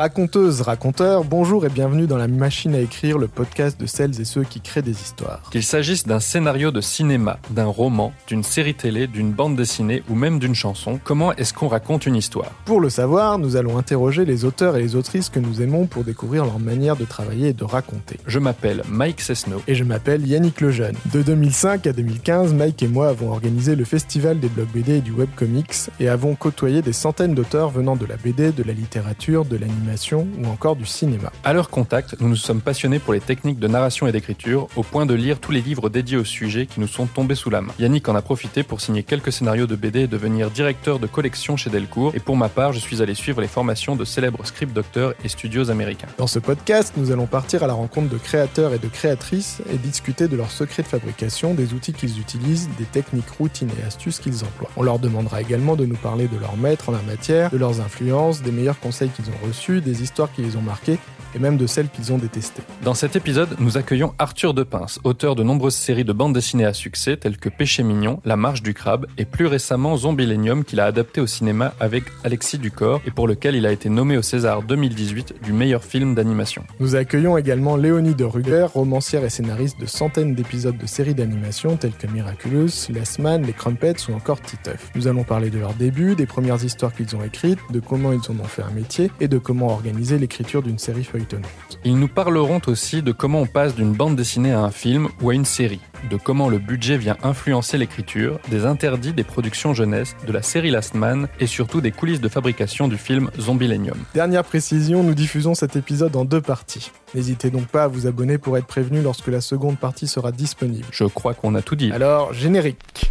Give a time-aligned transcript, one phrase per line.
[0.00, 4.24] Raconteuse, raconteur, bonjour et bienvenue dans la machine à écrire, le podcast de celles et
[4.24, 5.42] ceux qui créent des histoires.
[5.52, 10.14] Qu'il s'agisse d'un scénario de cinéma, d'un roman, d'une série télé, d'une bande dessinée ou
[10.14, 12.50] même d'une chanson, comment est-ce qu'on raconte une histoire?
[12.64, 16.02] Pour le savoir, nous allons interroger les auteurs et les autrices que nous aimons pour
[16.02, 18.16] découvrir leur manière de travailler et de raconter.
[18.26, 19.60] Je m'appelle Mike Cessno.
[19.68, 20.96] Et je m'appelle Yannick Lejeune.
[21.12, 25.00] De 2005 à 2015, Mike et moi avons organisé le festival des blogs BD et
[25.02, 29.44] du webcomics et avons côtoyé des centaines d'auteurs venant de la BD, de la littérature,
[29.44, 29.89] de l'animation
[30.38, 31.32] ou encore du cinéma.
[31.44, 34.82] À leur contact, nous nous sommes passionnés pour les techniques de narration et d'écriture, au
[34.82, 37.60] point de lire tous les livres dédiés au sujet qui nous sont tombés sous la
[37.60, 37.72] main.
[37.78, 41.56] Yannick en a profité pour signer quelques scénarios de BD et devenir directeur de collection
[41.56, 44.72] chez Delcourt, et pour ma part, je suis allé suivre les formations de célèbres script
[44.72, 46.08] docteurs et studios américains.
[46.18, 49.76] Dans ce podcast, nous allons partir à la rencontre de créateurs et de créatrices et
[49.76, 54.18] discuter de leurs secrets de fabrication, des outils qu'ils utilisent, des techniques, routines et astuces
[54.18, 54.70] qu'ils emploient.
[54.76, 57.80] On leur demandera également de nous parler de leurs maîtres en la matière, de leurs
[57.80, 60.98] influences, des meilleurs conseils qu'ils ont reçus, des histoires qui les ont marquées
[61.34, 62.62] et même de celles qu'ils ont détestées.
[62.84, 66.72] Dans cet épisode, nous accueillons Arthur Depince, auteur de nombreuses séries de bandes dessinées à
[66.72, 70.86] succès telles que Péché mignon, La marche du crabe et plus récemment Zombilenium qu'il a
[70.86, 74.62] adapté au cinéma avec Alexis Ducor et pour lequel il a été nommé au César
[74.62, 76.64] 2018 du meilleur film d'animation.
[76.78, 81.76] Nous accueillons également Léonie de Ruger, romancière et scénariste de centaines d'épisodes de séries d'animation
[81.76, 84.90] telles que Miraculous, Last Man, Les Crumpets ou encore Titeuf.
[84.94, 88.30] Nous allons parler de leur début, des premières histoires qu'ils ont écrites, de comment ils
[88.30, 91.78] en ont fait un métier et de comment organiser l'écriture d'une série feuilletonnante.
[91.84, 95.30] Ils nous parleront aussi de comment on passe d'une bande dessinée à un film ou
[95.30, 100.16] à une série, de comment le budget vient influencer l'écriture, des interdits des productions jeunesse,
[100.26, 103.96] de la série Last Man et surtout des coulisses de fabrication du film Zombilenium.
[104.14, 106.90] Dernière précision, nous diffusons cet épisode en deux parties.
[107.14, 110.86] N'hésitez donc pas à vous abonner pour être prévenu lorsque la seconde partie sera disponible.
[110.90, 111.90] Je crois qu'on a tout dit.
[111.92, 113.10] Alors, générique.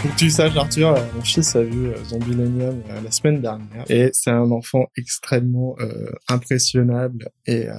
[0.00, 3.42] Pour que tu saches Arthur, euh, mon fils a vu euh, Zombilenium euh, la semaine
[3.42, 3.84] dernière.
[3.90, 7.28] Et c'est un enfant extrêmement euh, impressionnable.
[7.46, 7.74] Et euh,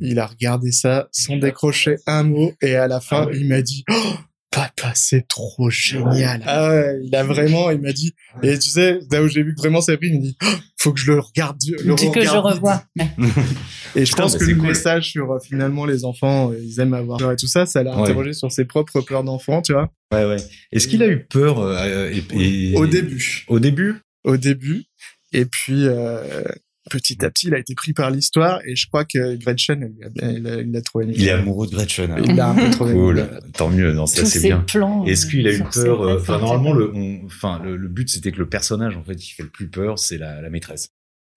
[0.00, 2.52] il a regardé ça sans décrocher un mot.
[2.62, 4.12] Et à la fin il m'a dit oh,
[4.50, 6.42] Papa, c'est trop génial.
[6.46, 9.54] Ah ouais, il a vraiment, il m'a dit, et tu sais, là où j'ai vu
[9.54, 10.46] que vraiment c'est pris, il m'a dit, oh,
[10.78, 12.54] faut que je le regarde, le Dis que je regarde.
[12.54, 12.82] revois.
[13.96, 14.68] Et je Putain, pense bah, que le cool.
[14.68, 17.82] message sur euh, finalement les enfants, euh, ils aiment avoir peur et tout ça, ça
[17.82, 18.02] l'a Ouais.
[18.02, 19.90] interrogé sur ses propres peurs d'enfant, tu vois.
[20.12, 20.36] Ouais, ouais.
[20.72, 22.22] Est-ce qu'il a eu peur euh, et,
[22.72, 23.44] et- Au début.
[23.48, 23.96] Au début?
[24.24, 24.84] Au début.
[25.32, 26.42] Et puis, euh,
[26.90, 30.46] petit à petit, il a été pris par l'histoire et je crois que Gretchen, il
[30.46, 31.12] a, il l'a trop aimé.
[31.16, 32.10] Il est amoureux de Gretchen.
[32.10, 32.16] hein.
[32.24, 32.94] Il l'a un peu trop aimé.
[32.94, 33.28] Cool.
[33.54, 34.64] Tant mieux, non, ça c'est ces bien.
[35.06, 37.88] Est-ce qu'il a eu sur ces peur euh, Enfin, normalement, le, on- enfin, le, le
[37.88, 40.50] but c'était que le personnage en fait qui fait le plus peur, c'est la, la
[40.50, 40.90] maîtresse.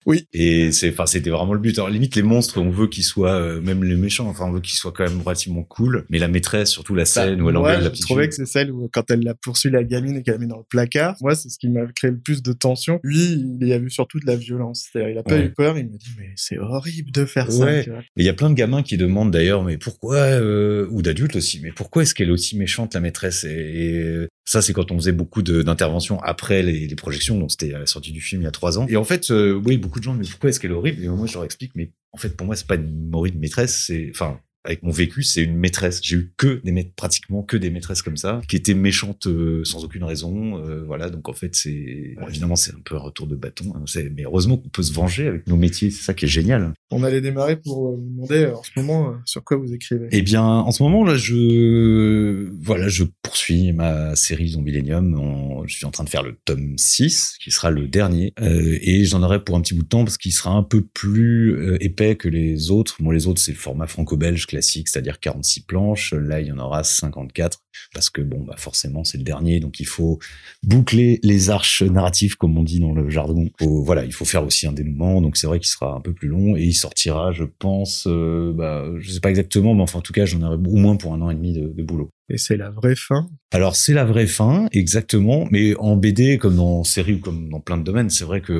[0.06, 0.26] Oui.
[0.32, 1.76] Et c'est, enfin, c'était vraiment le but.
[1.78, 4.60] Alors limite les monstres, on veut qu'ils soient, euh, même les méchants, enfin, on veut
[4.60, 6.06] qu'ils soient quand même relativement cool.
[6.10, 8.30] Mais la maîtresse, surtout la scène où elle engueule la je petite trouvais fille.
[8.30, 10.58] que c'est celle où, quand elle l'a poursuit la gamine et qu'elle la met dans
[10.58, 12.98] le placard, moi, c'est ce qui m'a créé le plus de tension.
[13.02, 14.88] Lui, il y a vu surtout de la violence.
[14.90, 15.46] C'est-à-dire, il a pas Ouais.
[15.46, 17.64] eu peur, il m'a dit, mais c'est horrible de faire ça.
[17.64, 17.84] Ouais.
[17.84, 18.00] tu vois.
[18.00, 21.36] Et il y a plein de gamins qui demandent d'ailleurs, mais pourquoi, euh, ou d'adultes
[21.36, 23.44] aussi, mais pourquoi est-ce qu'elle est aussi méchante la maîtresse?
[23.44, 27.72] Et, et, euh, ça, c'est quand on faisait beaucoup d'interventions après les, projections, donc c'était
[27.72, 28.86] à la sortie du film il y a trois ans.
[28.88, 31.04] Et en fait, euh, oui, beaucoup de gens me disent pourquoi est-ce qu'elle est horrible?
[31.04, 33.84] Et moi, je leur explique, mais en fait, pour moi, c'est pas une horrible maîtresse,
[33.86, 36.00] c'est, enfin, avec mon vécu, c'est une maîtresse.
[36.02, 39.64] J'ai eu que des maîtres, pratiquement que des maîtresses comme ça, qui étaient méchantes euh,
[39.64, 40.58] sans aucune raison.
[40.58, 43.72] euh, voilà, donc en fait, c'est bon, évidemment c'est un peu un retour de bâton.
[43.74, 43.84] hein,
[44.16, 45.90] mais heureusement qu'on peut se venger avec nos métiers.
[45.90, 46.72] C'est ça qui est génial.
[46.90, 50.08] On allait démarrer pour euh, vous demander, en ce moment, sur quoi vous écrivez?
[50.12, 55.14] Eh bien, en ce moment là, je voilà, je poursuis ma série Zombilenium.
[55.18, 58.78] En- Je suis en train de faire le tome 6, qui sera le dernier, Euh,
[58.80, 61.76] et j'en aurai pour un petit bout de temps parce qu'il sera un peu plus
[61.80, 62.96] épais que les autres.
[63.00, 66.12] Moi, les autres, c'est le format franco-belge classique, c'est-à-dire 46 planches.
[66.12, 67.58] Là, il y en aura 54
[67.94, 70.18] parce que bon, bah forcément, c'est le dernier, donc il faut
[70.62, 73.48] boucler les arches narratives, comme on dit dans le jargon.
[73.60, 76.28] Voilà, il faut faire aussi un dénouement, donc c'est vrai qu'il sera un peu plus
[76.28, 80.02] long et il sortira, je pense, euh, bah, je sais pas exactement, mais enfin, en
[80.02, 82.10] tout cas, j'en aurai au moins pour un an et demi de, de boulot.
[82.28, 83.28] Et c'est la vraie fin.
[83.52, 85.48] Alors c'est la vraie fin, exactement.
[85.50, 88.54] Mais en BD, comme dans série ou comme dans plein de domaines, c'est vrai qu'il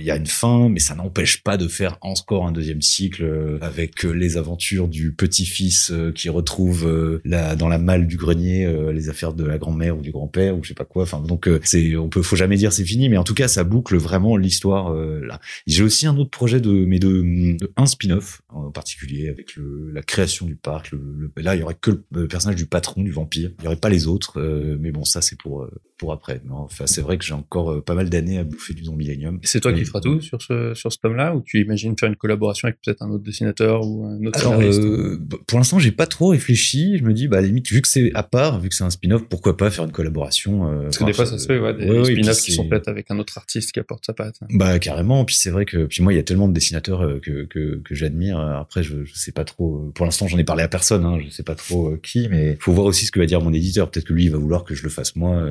[0.00, 3.58] y a une fin, mais ça n'empêche pas de faire encore un deuxième cycle euh,
[3.62, 8.70] avec euh, les aventures du petit-fils euh, qui retrouve la, dans la malle du grenier
[8.92, 11.04] les affaires de la grand-mère ou du grand-père ou je sais pas quoi.
[11.04, 13.64] Enfin donc c'est, on peut, faut jamais dire c'est fini, mais en tout cas ça
[13.64, 15.40] boucle vraiment l'histoire là.
[15.66, 19.90] J'ai aussi un autre projet de, mais de, de un spin-off en particulier avec le,
[19.92, 20.90] la création du parc.
[20.92, 23.50] Le, le- là il y aurait que le personnage du patron du vampire.
[23.60, 26.40] Il y aurait pas les autres, euh, mais bon ça c'est pour euh, pour après.
[26.44, 29.40] Mais enfin, c'est vrai que j'ai encore euh, pas mal d'années à bouffer du Zombillenium.
[29.42, 32.16] C'est toi qui feras tout sur ce, sur ce tome-là ou tu imagines faire une
[32.16, 36.06] collaboration avec peut-être un autre dessinateur ou un autre Alors, euh, pour l'instant, j'ai pas
[36.06, 36.98] trop réfléchi.
[36.98, 38.84] Je me dis, bah, à la limite, vu que c'est à part, vu que c'est
[38.84, 41.58] un spin-off, pourquoi pas faire une collaboration euh, Parce que des fois, ça se fait,
[41.58, 44.36] ouais, des ouais, spin-offs qui sont faits avec un autre artiste qui apporte sa patte.
[44.50, 45.24] Bah carrément.
[45.24, 47.80] Puis c'est vrai que puis moi il y a tellement de dessinateurs euh, que que,
[47.84, 48.38] que j'admire.
[48.38, 49.86] Après je, je sais pas trop.
[49.86, 51.04] euh, Pour l'instant j'en ai parlé à personne.
[51.04, 53.52] Hein, je sais pas trop qui, mais faut voir aussi ce que va dire mon
[53.52, 53.90] éditeur.
[53.90, 55.42] Peut-être que lui il va vouloir que je le fasse moi.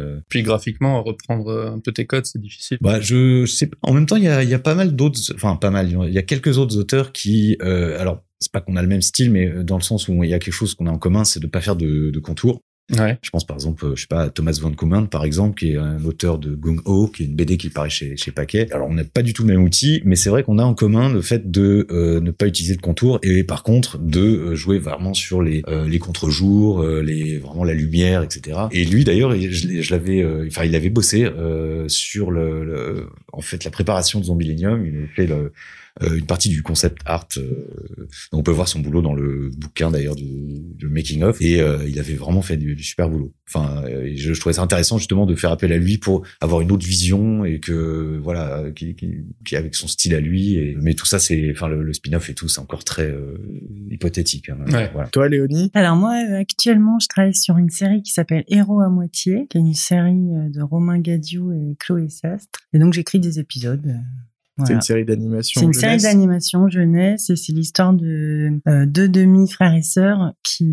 [0.44, 2.78] Graphiquement, reprendre euh, un peu tes codes, c'est difficile.
[2.82, 3.70] Bah je sais.
[3.82, 5.20] En même temps il y a y a pas mal d'autres.
[5.36, 5.90] Enfin pas mal.
[5.90, 9.02] Il y a quelques autres auteurs qui euh, alors c'est pas qu'on a le même
[9.02, 11.00] style, mais euh, dans le sens où il y a quelque chose qu'on a en
[11.00, 12.62] commun, c'est de pas faire de, de contours.
[12.98, 13.18] Ouais.
[13.22, 15.76] Je pense par exemple, euh, je sais pas, Thomas Van Command par exemple, qui est
[15.76, 18.72] un auteur de Gung Ho, qui est une BD qui paraît chez, chez Paquet.
[18.72, 20.74] Alors on n'a pas du tout le même outil, mais c'est vrai qu'on a en
[20.74, 24.56] commun le fait de euh, ne pas utiliser le contour et par contre de euh,
[24.56, 28.58] jouer vraiment sur les euh, les contre-jours, euh, les vraiment la lumière, etc.
[28.72, 31.28] Et lui d'ailleurs, il- je, je l'avais, enfin il avait bossé
[31.88, 34.86] sur le, le- en fait la préparation de Zombilenium.
[34.86, 35.52] Il avait fait le,
[36.02, 37.28] une partie du concept art.
[37.38, 37.66] euh,
[38.32, 40.26] donc on peut voir son boulot dans le bouquin d'ailleurs du,
[40.76, 43.34] du making of et euh, il avait vraiment fait du, du super boulot.
[43.48, 46.62] Enfin, euh, je, je trouvais ça intéressant justement de faire appel à lui pour avoir
[46.62, 50.56] une autre vision et que voilà, euh, qui, qui, qui avec son style à lui.
[50.56, 53.38] Et, mais tout ça, c'est, enfin le, le spin-off et tout, c'est encore très euh,
[53.90, 54.50] hypothétique.
[54.50, 54.58] hein.
[54.72, 54.90] Ouais.
[54.94, 55.10] Voilà.
[55.10, 55.72] Toi, Léonie?
[55.74, 59.58] Alors moi, euh, actuellement, je travaille sur une série qui s'appelle Héros à moitié, qui
[59.58, 62.60] est une série euh, de Romain Gadiou et Chloé Sastre.
[62.74, 63.96] Et donc j'écris des épisodes.
[64.66, 65.60] C'est une série d'animation.
[65.62, 66.04] C'est une série jeunesse.
[66.04, 70.66] d'animation jeunesse et c'est l'histoire de euh, deux demi frères et sœurs qui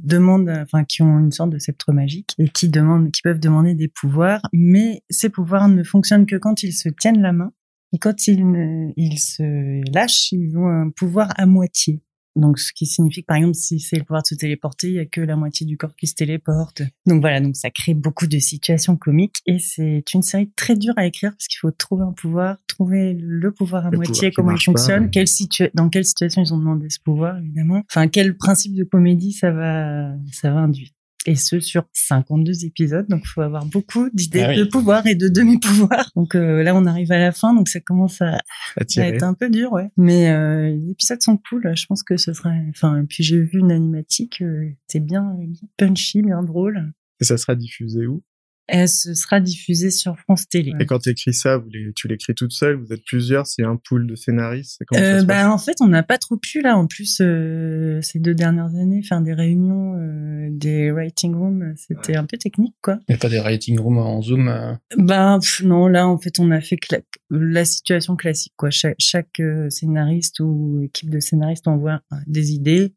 [0.00, 3.74] demandent, enfin qui ont une sorte de sceptre magique et qui demandent, qui peuvent demander
[3.74, 7.52] des pouvoirs, mais ces pouvoirs ne fonctionnent que quand ils se tiennent la main
[7.92, 12.02] et quand ils, ne- ils se lâchent, ils ont un pouvoir à moitié.
[12.36, 14.94] Donc, ce qui signifie que, par exemple, si c'est le pouvoir de se téléporter, il
[14.94, 16.82] y a que la moitié du corps qui se téléporte.
[17.06, 20.94] Donc voilà, donc ça crée beaucoup de situations comiques et c'est une série très dure
[20.96, 24.32] à écrire parce qu'il faut trouver un pouvoir, trouver le pouvoir à Le moitié, pouvoir
[24.34, 25.10] comment il pas, fonctionne, ouais.
[25.10, 27.82] quelle situa- dans quelle situation ils ont demandé ce pouvoir, évidemment.
[27.90, 30.90] Enfin, quel principe de comédie ça va, ça va induire.
[31.26, 33.06] Et ce, sur 52 épisodes.
[33.08, 34.58] Donc, il faut avoir beaucoup d'idées Ah oui.
[34.58, 36.10] de pouvoir et de demi-pouvoir.
[36.14, 37.52] Donc, euh, là, on arrive à la fin.
[37.52, 38.38] Donc, ça commence à,
[38.78, 39.90] être un peu dur, ouais.
[39.96, 41.72] Mais euh, les épisodes sont cool.
[41.76, 42.64] Je pense que ce serait.
[42.70, 44.40] Enfin, et puis j'ai vu une animatique.
[44.40, 45.36] euh, c'est bien
[45.76, 46.92] punchy, bien drôle.
[47.20, 48.22] Et ça sera diffusé où?
[48.68, 50.72] Elle se sera diffusée sur France Télé.
[50.80, 53.76] Et quand tu écris ça, vous tu l'écris toute seule Vous êtes plusieurs C'est un
[53.76, 56.76] pool de scénaristes Euh, bah, en fait, on n'a pas trop pu là.
[56.76, 62.16] En plus, euh, ces deux dernières années, faire des réunions, euh, des writing rooms, c'était
[62.16, 62.98] un peu technique, quoi.
[63.08, 64.48] Il n'y a pas des writing rooms en Zoom.
[64.48, 68.70] euh, Ben pff, non, là en fait on a fait cla- la situation classique quoi.
[68.70, 72.94] Chaque, chaque euh, scénariste ou équipe de scénaristes envoie euh, des idées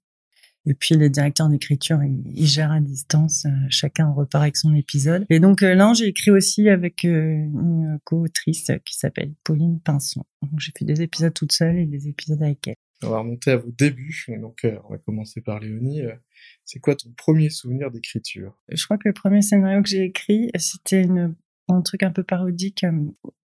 [0.66, 3.46] et puis les directeurs d'écriture ils, ils gèrent à distance.
[3.46, 5.26] euh, chacun repart avec son épisode.
[5.30, 10.24] Et donc euh, là j'ai écrit aussi avec euh, une co-autrice qui s'appelle Pauline Pinson.
[10.42, 12.76] Donc j'ai fait des épisodes toute seule et des épisodes avec elle.
[13.02, 14.26] On va remonter à vos débuts.
[14.42, 16.02] Donc, on va commencer par Léonie.
[16.66, 18.60] C'est quoi ton premier souvenir d'écriture?
[18.68, 21.34] Je crois que le premier scénario que j'ai écrit c'était une
[21.76, 22.92] un truc un peu parodique euh,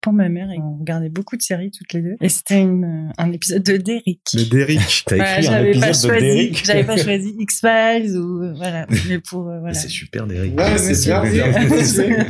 [0.00, 2.84] pour ma mère et on regardait beaucoup de séries toutes les deux et c'était une,
[2.84, 4.20] euh, un épisode de Derrick.
[4.34, 5.02] Le Derrick.
[5.06, 6.64] T'as Voilà, écrit un j'avais épisode pas de choisi, Derrick.
[6.66, 9.74] j'avais pas choisi X Files ou euh, voilà, mais pour euh, voilà.
[9.74, 10.58] C'est super, Derek.
[10.58, 12.26] Ouais, c'est bien.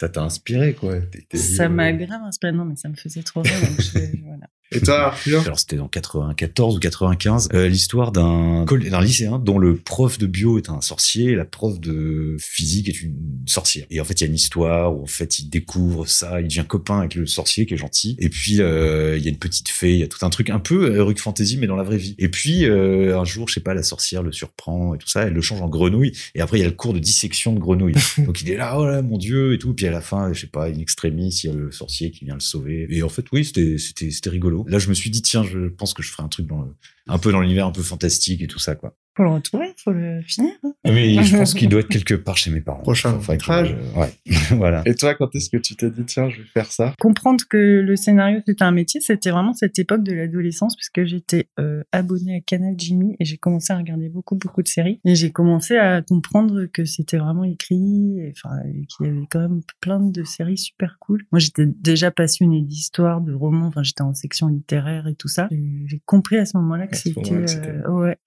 [0.00, 0.96] Ça t'a inspiré, quoi.
[1.34, 3.52] Ça m'a grave inspiré, non mais ça me faisait trop rire.
[3.60, 4.46] donc je- voilà.
[4.72, 5.42] Et toi, Arthur?
[5.42, 10.26] Alors c'était en 94 ou 95, euh, l'histoire d'un d'un lycéen dont le prof de
[10.26, 13.86] bio est un sorcier, et la prof de physique est une sorcière.
[13.90, 16.48] Et en fait il y a une histoire où en fait il découvre ça, il
[16.48, 18.16] devient copain avec le sorcier qui est gentil.
[18.18, 20.50] Et puis euh, il y a une petite fée, il y a tout un truc
[20.50, 22.16] un peu Heroic Fantasy mais dans la vraie vie.
[22.18, 25.22] Et puis euh, un jour je sais pas la sorcière le surprend et tout ça,
[25.22, 26.12] elle le change en grenouille.
[26.34, 27.94] Et après il y a le cours de dissection de grenouille.
[28.18, 29.74] Donc il est là oh là mon dieu et tout.
[29.74, 32.24] Puis à la fin je sais pas une extrémiste, il y a le sorcier qui
[32.24, 32.88] vient le sauver.
[32.90, 34.30] Et en fait oui c'était c'était c'était
[34.66, 36.68] Là je me suis dit tiens je pense que je ferai un truc dans
[37.08, 38.96] un peu dans l'univers un peu fantastique et tout ça quoi.
[39.16, 40.52] Faut le retrouver, faut le finir.
[40.62, 40.72] hein.
[40.84, 42.82] Mais je pense qu'il doit être quelque part chez mes parents.
[42.82, 43.74] Prochain Enfin, que- métrage.
[43.96, 44.12] ouais,
[44.56, 44.82] voilà.
[44.84, 46.92] Et toi, quand est-ce que tu t'es dit, tiens, je vais faire ça?
[47.00, 51.48] Comprendre que le scénario c'était un métier, c'était vraiment cette époque de l'adolescence puisque j'étais
[51.58, 55.14] euh, abonnée à Canal Jimmy et j'ai commencé à regarder beaucoup beaucoup de séries et
[55.14, 59.40] j'ai commencé à comprendre que c'était vraiment écrit, et, enfin et qu'il y avait quand
[59.40, 61.24] même plein de séries super cool.
[61.32, 65.48] Moi j'étais déjà passionnée d'histoire, de romans, enfin j'étais en section littéraire et tout ça.
[65.86, 68.18] J'ai compris à ce moment-là que À ce c'était moment-là que c'était- euh, ouais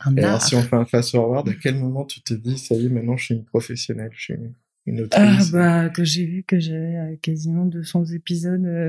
[0.00, 0.28] un Et art.
[0.28, 2.88] alors, si on fait un fast-forward, à quel moment tu t'es dit, ça y est,
[2.88, 4.52] maintenant je suis une professionnelle, je suis une,
[4.86, 8.64] une Ah bah que j'ai vu que j'avais euh, quasiment 200 épisodes.
[8.64, 8.88] euh.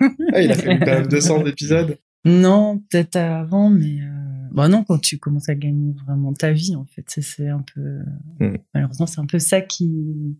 [0.32, 4.10] Ah, il a fait quand même 200 épisodes Non, peut-être avant, mais euh,
[4.52, 8.00] Bon non, quand tu commences à gagner vraiment ta vie, en fait, c'est un peu
[8.40, 8.56] Mm.
[8.74, 10.36] malheureusement c'est un peu ça qui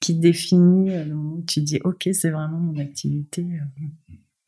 [0.00, 3.44] qui définit euh, le moment où tu dis ok c'est vraiment mon activité.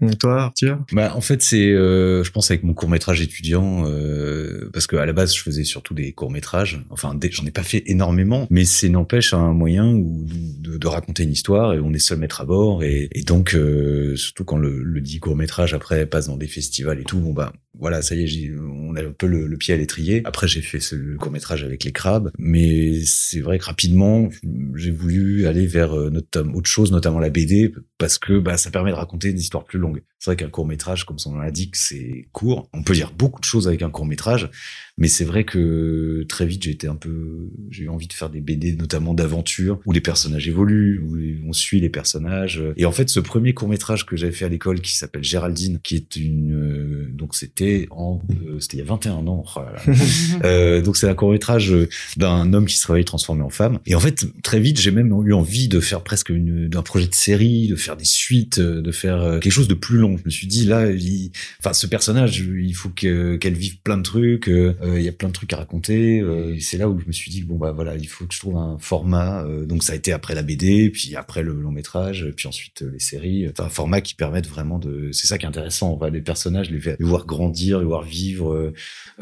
[0.00, 0.78] Et toi, Arthur?
[0.92, 4.94] Bah, en fait, c'est, euh, je pense, avec mon court métrage étudiant, euh, parce que
[4.94, 6.84] à la base, je faisais surtout des courts métrages.
[6.90, 11.74] Enfin, j'en ai pas fait énormément, mais c'est n'empêche un moyen de, raconter une histoire
[11.74, 12.82] et on est seul maître à bord.
[12.82, 16.46] Et, et donc, euh, surtout quand le, le dit court métrage après passe dans des
[16.46, 19.56] festivals et tout, bon bah voilà, ça y est, on a un peu le, le
[19.56, 20.22] pied à l'étrier.
[20.24, 24.28] Après, j'ai fait ce court métrage avec les crabes, mais c'est vrai que rapidement,
[24.74, 28.70] j'ai voulu aller vers euh, notam- autre chose, notamment la BD, parce que bah, ça
[28.70, 30.02] permet de raconter des histoires plus longues.
[30.18, 32.68] C'est vrai qu'un court métrage, comme son nom l'indique, c'est court.
[32.72, 34.50] On peut dire beaucoup de choses avec un court métrage,
[34.98, 38.30] mais c'est vrai que très vite, j'ai été un peu, j'ai eu envie de faire
[38.30, 42.62] des BD, notamment d'aventure, où les personnages évoluent, où on suit les personnages.
[42.76, 45.78] Et en fait, ce premier court métrage que j'avais fait à l'école, qui s'appelle Géraldine,
[45.82, 49.44] qui est une, euh, donc c'était en, euh, c'était il y a 21 ans.
[49.56, 49.94] Oh là là.
[50.44, 51.74] Euh, donc c'est un court métrage
[52.16, 53.78] d'un homme qui se réveille transformé en femme.
[53.86, 57.06] Et en fait, très vite, j'ai même eu envie de faire presque une, d'un projet
[57.06, 60.16] de série, de faire des suites, euh, de faire euh, quelque chose de plus long.
[60.16, 63.96] Je me suis dit là, il, enfin ce personnage, il faut que qu'elle vive plein
[63.96, 64.48] de trucs.
[64.88, 66.20] Euh, Il y a plein de trucs à raconter.
[66.20, 68.34] euh, et c'est là où je me suis dit bon bah voilà, il faut que
[68.34, 69.44] je trouve un format.
[69.44, 72.82] euh, donc ça a été après la BD, puis après le long métrage, puis ensuite
[72.82, 73.46] les séries.
[73.58, 75.10] Un format qui permette vraiment de.
[75.12, 75.92] C'est ça qui est intéressant.
[75.92, 78.72] On va les personnages, les, voir grandir, les voir vivre.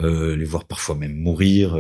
[0.01, 1.77] les voir parfois même mourir.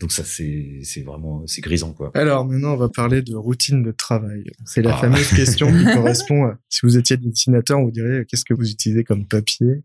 [0.00, 2.10] donc ça, c'est c'est vraiment c'est grisant quoi.
[2.14, 4.44] Alors maintenant, on va parler de routine de travail.
[4.64, 5.00] C'est la Ah.
[5.00, 8.70] fameuse question qui correspond à si vous étiez dessinateur, on vous dirait qu'est-ce que vous
[8.70, 9.82] utilisez comme papier?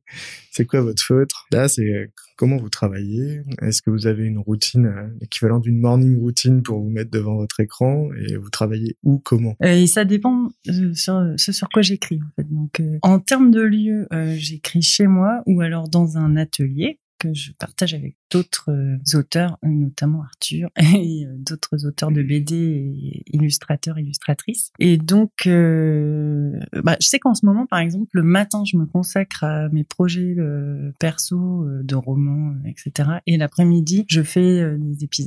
[0.51, 1.47] C'est quoi votre feutre?
[1.51, 3.41] Là, c'est comment vous travaillez?
[3.61, 7.35] Est-ce que vous avez une routine, euh, l'équivalent d'une morning routine pour vous mettre devant
[7.35, 9.57] votre écran et vous travaillez où, comment?
[9.61, 12.47] Euh, Et ça dépend euh, sur ce sur quoi j'écris en fait.
[12.49, 17.01] Donc euh, en termes de lieu, euh, j'écris chez moi ou alors dans un atelier
[17.19, 22.55] que je partage avec d'autres euh, auteurs, notamment Arthur et euh, d'autres auteurs de BD
[22.55, 24.71] et illustrateurs, illustratrices.
[24.79, 28.85] Et donc, euh, bah, je sais qu'en ce moment, par exemple, le matin, je me
[28.85, 33.09] consacre à mes projets euh, perso, euh, de romans, etc.
[33.27, 34.63] Et l'après-midi, je fais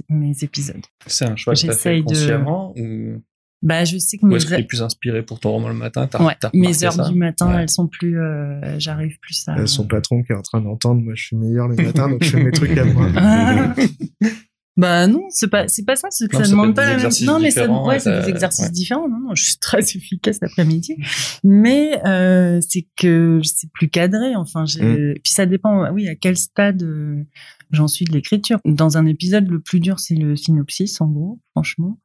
[0.08, 0.82] mes épisodes.
[1.06, 3.22] C'est un choix que J'essaye fait de- consciemment ou,
[3.62, 5.74] Bah, je sais que ou mes est-ce que t'es plus inspiré pour ton roman le
[5.74, 6.08] matin?
[6.08, 7.08] T'as Ouais, t'as mes heures ça?
[7.08, 7.62] du matin, Ouais.
[7.62, 9.56] elles sont plus, euh, j'arrive plus à.
[9.60, 12.24] Euh, Son patron qui est en train d'entendre, moi je suis meilleur le matin, donc
[12.24, 13.08] je fais mes trucs à moi.
[13.16, 13.74] Ah.
[14.76, 16.86] bah non, c'est pas, c'est pas ça, c'est que Non, ça ça demande pas des
[16.86, 16.98] la même.
[17.06, 18.70] exercices Non, mais ça, ouais, c'est t'as- des exercices ouais.
[18.72, 19.08] différents.
[19.08, 20.96] Non, non, je suis très efficace l'après-midi.
[21.44, 24.34] Mais euh, c'est que c'est plus cadré.
[24.34, 24.82] Enfin, j'ai.
[24.82, 25.14] Mm.
[25.22, 25.90] Puis ça dépend.
[25.92, 27.22] Oui, à quel stade euh,
[27.70, 28.58] j'en suis de l'écriture.
[28.64, 31.98] Dans un épisode, le plus dur, c'est le synopsis, en gros, franchement.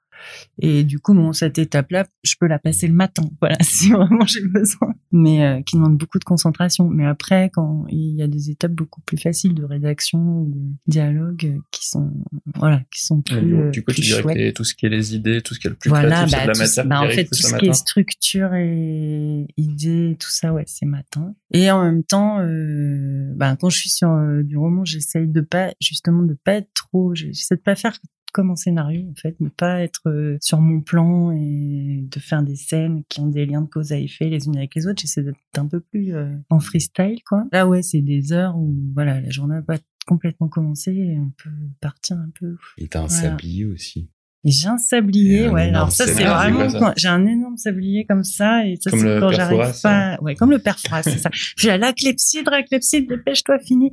[0.59, 4.25] Et du coup, bon, cette étape-là, je peux la passer le matin, voilà, si vraiment
[4.25, 6.87] j'ai besoin, mais euh, qui demande beaucoup de concentration.
[6.89, 10.59] Mais après, quand il y a des étapes beaucoup plus faciles de rédaction ou de
[10.87, 12.11] dialogue euh, qui sont,
[12.55, 14.37] voilà, qui sont plus, euh, du coup, tu plus dirais que chouettes.
[14.37, 16.31] les- tout ce qui est les idées, tout ce qui est le plus Voilà, créatif,
[16.31, 18.53] c'est bah, de la tout- matière bah, en fait, tout le ce qui est structure
[18.53, 21.35] et idée, tout ça, ouais, c'est matin.
[21.51, 25.41] Et en même temps, euh, bah, quand je suis sur euh, du roman, j'essaye de
[25.41, 27.97] pas, justement, de pas être trop, j'essaie de pas faire
[28.33, 32.43] comme en scénario, en fait, ne pas être euh, sur mon plan et de faire
[32.43, 35.01] des scènes qui ont des liens de cause à effet les unes avec les autres.
[35.01, 37.45] J'essaie d'être un peu plus euh, en freestyle, quoi.
[37.51, 41.31] Là, ouais, c'est des heures où, voilà, la journée n'a pas complètement commencé et on
[41.41, 41.49] peut
[41.81, 43.29] partir un peu Et t'as un Voilà.
[43.31, 44.09] sablier aussi.
[44.45, 45.63] J'ai un sablier, un ouais.
[45.69, 46.23] Alors ça, c'est.
[46.23, 50.17] Ah, vraiment quand j'ai un énorme sablier comme ça, et ça, c'est quand j'arrive pas.
[50.21, 51.29] Ouais, comme le père Fouras, c'est ça.
[51.69, 53.91] À la clepsydre, la clepsydre, dépêche-toi, fini.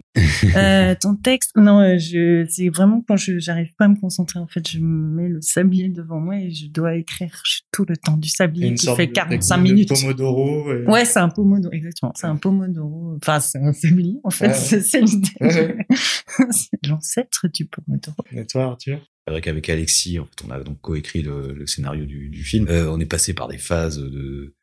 [0.56, 1.50] euh, ton texte.
[1.56, 4.38] Non, euh, je, c'est vraiment quand je, j'arrive pas à me concentrer.
[4.38, 7.96] En fait, je mets le sablier devant moi et je dois écrire Je- tout le
[7.96, 9.88] temps du sablier qui fait 45 de minutes.
[9.88, 10.72] Pomodoro.
[10.72, 12.12] et- Ouais, c'est un pomodoro, exactement.
[12.14, 13.16] C'est un pomodoro.
[13.20, 14.48] Enfin, c'est un sablier, en fait.
[14.48, 14.54] Ouais.
[14.54, 15.28] C'est, l'idée.
[15.40, 15.76] Ouais.
[16.50, 18.16] c'est l'ancêtre du pomodoro.
[18.32, 19.00] Et toi, Arthur?
[19.26, 22.44] C'est vrai qu'avec Alexis, en fait, on a donc coécrit le, le scénario du, du
[22.44, 22.66] film.
[22.68, 24.54] Euh, on est passé par des phases de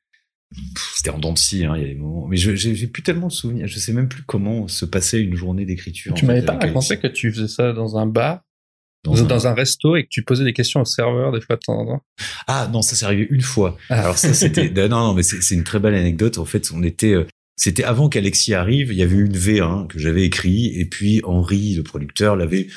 [0.98, 2.28] c'était en dents de scie, hein, il y a des moments.
[2.28, 3.68] Mais j'ai plus tellement de souvenirs.
[3.68, 6.14] Je sais même plus comment se passait une journée d'écriture.
[6.14, 8.42] Tu m'avais pas raconté que tu faisais ça dans un bar,
[9.06, 9.54] Dans dans, un- un...
[9.54, 12.04] resto et que tu posais des questions au serveur des fois de temps en temps.
[12.48, 13.78] Ah non, ça s'est arrivé une fois.
[13.90, 14.02] Ah.
[14.02, 16.38] Alors ça c'était non non mais c'est une très belle anecdote.
[16.38, 17.26] En fait, on était euh,
[17.56, 18.92] c'était avant qu'Alexis arrive.
[18.92, 22.68] Il y avait une V1 que j'avais écrit et puis Henri, le producteur, l'avait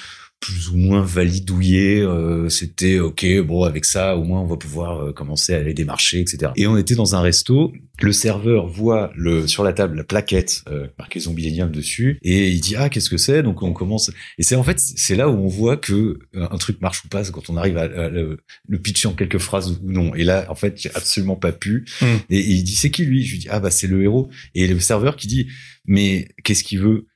[0.45, 2.03] plus ou moins validouillé.
[2.03, 5.73] Euh, c'était ok, bon avec ça au moins on va pouvoir euh, commencer à aller
[5.73, 6.53] démarcher, etc.
[6.57, 7.73] Et on était dans un resto.
[8.03, 12.61] Le serveur voit le sur la table la plaquette euh, marquée Zombilenium dessus et il
[12.61, 13.43] dit ah qu'est-ce que c'est?
[13.43, 16.59] Donc on commence et c'est en fait c'est là où on voit que euh, un
[16.59, 19.71] truc marche ou pas quand on arrive à, à le, le pitcher en quelques phrases
[19.71, 20.15] ou non.
[20.15, 21.87] Et là en fait j'ai absolument pas pu.
[22.03, 22.07] Mm.
[22.29, 23.25] Et, et il dit c'est qui lui?
[23.25, 24.29] Je lui dis ah bah c'est le héros.
[24.55, 25.47] Et le serveur qui dit
[25.87, 27.07] mais qu'est-ce qu'il veut?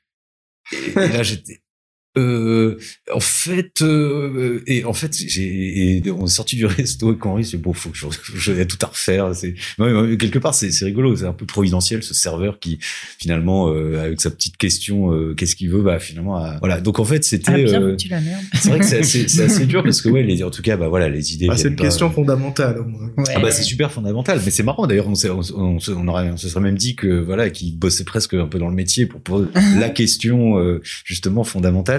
[0.72, 1.60] Et, et là j'étais
[2.16, 2.78] Euh,
[3.12, 7.58] en fait, euh, et en fait, j'ai, on est sorti du resto avec Henri, c'est
[7.58, 9.34] bon, faut que je, je tout à refaire.
[9.34, 9.54] C'est
[10.18, 12.78] quelque part, c'est rigolo, c'est un peu providentiel ce serveur qui
[13.18, 16.80] finalement, euh, avec sa petite question, euh, qu'est-ce qu'il veut, bah finalement, voilà.
[16.80, 17.52] Donc en fait, c'était.
[17.52, 17.96] Ah, euh,
[18.54, 20.88] c'est vrai que c'est assez, assez, dur parce que ouais, les, en tout cas, bah
[20.88, 21.48] voilà, les idées.
[21.48, 22.78] Bah, c'est une question fondamentale.
[22.78, 23.10] Au moins.
[23.16, 23.24] Ouais.
[23.34, 25.08] Ah bah c'est super fondamental, mais c'est marrant d'ailleurs.
[25.08, 28.34] On, on, on, on, aurait, on se serait même dit que voilà, qu'il bossait presque
[28.34, 29.48] un peu dans le métier pour poser
[29.78, 31.97] la question justement fondamentale.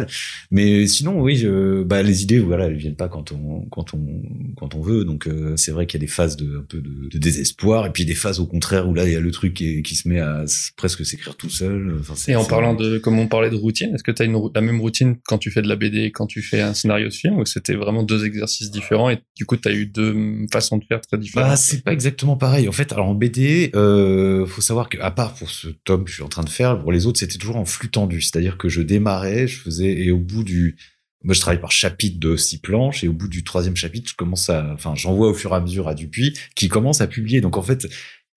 [0.52, 4.22] Mais sinon, oui, je, bah, les idées, voilà, elles viennent pas quand on, quand on,
[4.56, 5.06] quand on veut.
[5.06, 7.86] Donc, euh, c'est vrai qu'il y a des phases de, un peu de, de, désespoir,
[7.86, 9.96] et puis des phases au contraire où là, il y a le truc qui, qui
[9.96, 10.46] se met à
[10.78, 11.98] presque s'écrire tout seul.
[12.00, 14.40] Enfin, et en parlant de, comme on parlait de routine, est-ce que tu as une,
[14.54, 17.10] la même routine quand tu fais de la BD et quand tu fais un scénario
[17.10, 20.16] de film, ou c'était vraiment deux exercices différents, et du coup, tu as eu deux
[20.52, 21.50] façons de faire très différentes?
[21.50, 22.68] Bah, c'est pas exactement pareil.
[22.68, 26.16] En fait, alors en BD, euh, faut savoir qu'à part pour ce tome que je
[26.16, 28.22] suis en train de faire, pour les autres, c'était toujours en flux tendu.
[28.22, 30.78] C'est-à-dire que je démarrais, je faisais, et au bout du,
[31.24, 34.16] moi, je travaille par chapitre de six planches et au bout du troisième chapitre, je
[34.16, 37.42] commence à, enfin, j'envoie au fur et à mesure à Dupuis qui commence à publier.
[37.42, 37.88] Donc, en fait,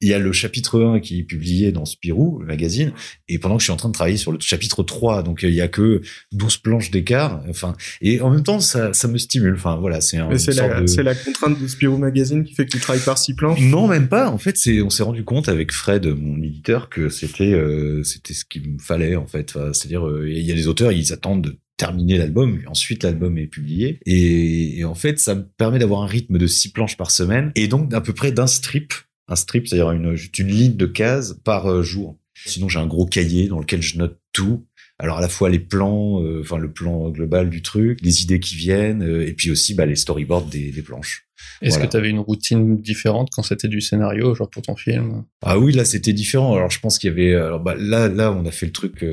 [0.03, 2.93] il y a le chapitre 1 qui est publié dans Spirou, le magazine,
[3.29, 5.55] et pendant que je suis en train de travailler sur le chapitre 3, donc il
[5.55, 9.55] y a que 12 planches d'écart, enfin, et en même temps, ça, ça me stimule,
[9.55, 10.37] enfin, voilà, c'est un.
[10.37, 13.35] c'est la, c'est la contrainte de Spirou Magazine qui fait que tu travailles par six
[13.35, 13.61] planches?
[13.61, 14.29] Non, même pas.
[14.29, 18.35] En fait, c'est, on s'est rendu compte avec Fred, mon éditeur, que c'était, euh, c'était
[18.35, 19.57] ce qu'il me fallait, en fait.
[19.73, 23.47] C'est-à-dire, euh, il y a des auteurs, ils attendent de terminer l'album, ensuite l'album est
[23.47, 23.99] publié.
[24.07, 27.67] Et, en fait, ça me permet d'avoir un rythme de six planches par semaine et
[27.67, 28.93] donc d'à peu près d'un strip,
[29.29, 32.19] un strip, c'est-à-dire une, une ligne de cases par euh, jour.
[32.47, 34.67] Sinon, j'ai un gros cahier dans lequel je note tout.
[34.99, 38.41] Alors à la fois les plans, euh, enfin le plan global du truc, les idées
[38.41, 41.27] qui viennent, euh, et puis aussi bah, les storyboards des, des planches.
[41.61, 45.25] Est-ce que tu avais une routine différente quand c'était du scénario, genre pour ton film?
[45.43, 46.55] Ah oui, là c'était différent.
[46.55, 49.05] Alors je pense qu'il y avait, alors bah, là là on a fait le truc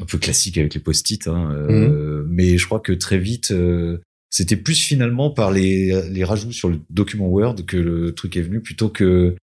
[0.00, 2.28] un peu classique avec les post-it, hein, euh, mhm.
[2.28, 4.00] mais je crois que très vite, euh,
[4.34, 8.42] c'était plus finalement par les, les rajouts sur le document Word que le truc est
[8.42, 9.36] venu plutôt que,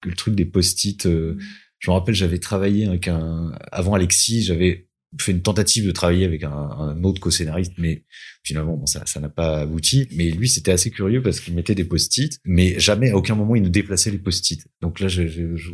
[0.00, 1.04] que le truc des post-it.
[1.06, 1.36] Euh,
[1.80, 4.86] je me rappelle, j'avais travaillé avec un avant Alexis, j'avais
[5.20, 8.04] fait une tentative de travailler avec un, un autre co-scénariste, mais
[8.46, 10.06] finalement, bon, ça, ça n'a pas abouti.
[10.12, 13.56] Mais lui, c'était assez curieux parce qu'il mettait des post-it, mais jamais, à aucun moment,
[13.56, 14.64] il ne déplaçait les post-it.
[14.80, 15.70] Donc là, je, je, je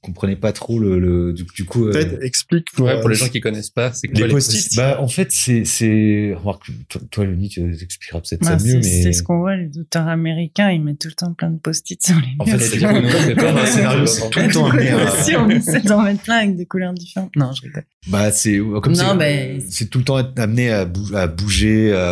[0.00, 1.88] comprenais pas trop le, le du, du, coup.
[1.88, 4.76] Euh, Peut-être explique pour, ouais, pour les gens qui connaissent pas, c'est quoi les post-it
[4.76, 8.76] Bah, en fait, c'est, c'est, remarque, toi, toi Luni, tu expliqueras peut-être ça bah, mieux,
[8.76, 11.58] mais c'est ce qu'on voit les auteurs américains, ils mettent tout le temps plein de
[11.58, 12.36] post-it sur les.
[12.38, 14.72] En fait, c'est pas un scénario, c'est tout le temps à.
[15.22, 17.34] Si on essaie d'en mettre plein avec des couleurs différentes.
[17.36, 17.84] Non, je rigole.
[18.08, 21.26] Bah, c'est comme c'est, bah, c'est tout le temps amené à, à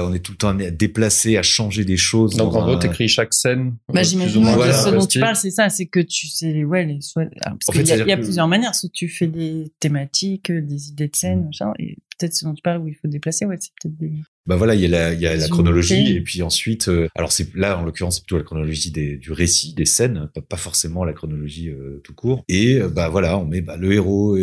[0.00, 0.10] bouger.
[0.10, 2.36] on est tout le temps amené à déplacer, à changer des choses.
[2.36, 3.74] Donc en gros, t'écris chaque scène.
[3.92, 7.00] Bah, j'imagine que ce dont tu parles, c'est ça, c'est que tu sais, ouais, les,
[7.00, 8.74] soit, parce qu'il y a, y a plusieurs manières.
[8.74, 11.46] Soit tu fais des thématiques, des idées de scène, mm.
[11.46, 14.12] machin, et peut-être ce dont tu parles où il faut déplacer, ouais, c'est peut-être des
[14.46, 17.09] bah voilà, il y a la, il y a la chronologie et puis ensuite, euh,
[17.14, 20.40] alors c'est là en l'occurrence c'est plutôt la chronologie des, du récit, des scènes, pas,
[20.40, 22.42] pas forcément la chronologie euh, tout court.
[22.48, 24.37] Et euh, bah voilà, on met bah, le héros,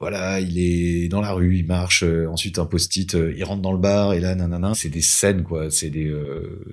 [0.00, 3.78] voilà, il est dans la rue, il marche, ensuite un post-it, il rentre dans le
[3.78, 6.12] bar et là nanana, c'est des scènes quoi, c'est des.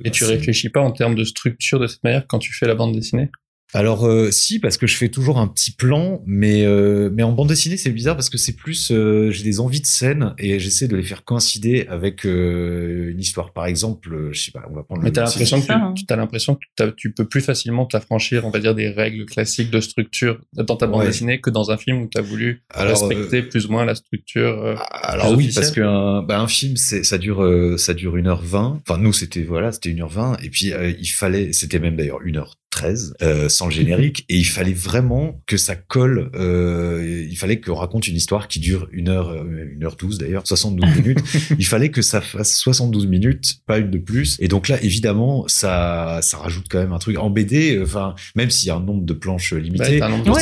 [0.03, 2.75] et tu réfléchis pas en termes de structure de cette manière quand tu fais la
[2.75, 3.29] bande dessinée?
[3.73, 7.31] Alors euh, si parce que je fais toujours un petit plan, mais euh, mais en
[7.31, 10.59] bande dessinée c'est bizarre parce que c'est plus euh, j'ai des envies de scène et
[10.59, 13.53] j'essaie de les faire coïncider avec une histoire.
[13.53, 15.03] Par exemple, je sais pas, on va prendre.
[15.03, 18.59] Mais t'as l'impression que tu as l'impression que tu peux plus facilement t'affranchir, on va
[18.59, 22.09] dire, des règles classiques de structure dans ta bande dessinée que dans un film où
[22.09, 24.75] tu as voulu respecter plus ou moins la structure.
[24.91, 28.81] alors oui, parce qu'un bah, un film c'est ça dure ça dure une heure vingt.
[28.87, 32.21] Enfin nous c'était voilà c'était une heure vingt et puis il fallait c'était même d'ailleurs
[32.21, 34.25] une heure 13 euh, sans le générique.
[34.29, 38.59] Et il fallait vraiment que ça colle euh, il fallait qu'on raconte une histoire qui
[38.59, 41.19] dure une heure euh, une heure douze d'ailleurs 72 minutes.
[41.59, 44.37] Il fallait que ça fasse 72 minutes pas une de plus.
[44.39, 47.17] Et donc là évidemment ça ça rajoute quand même un truc.
[47.17, 49.99] En BD enfin même s'il y a un nombre de planches limité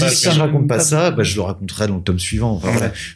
[0.09, 2.61] si je raconte pas ça bah, je le raconterai dans le tome suivant.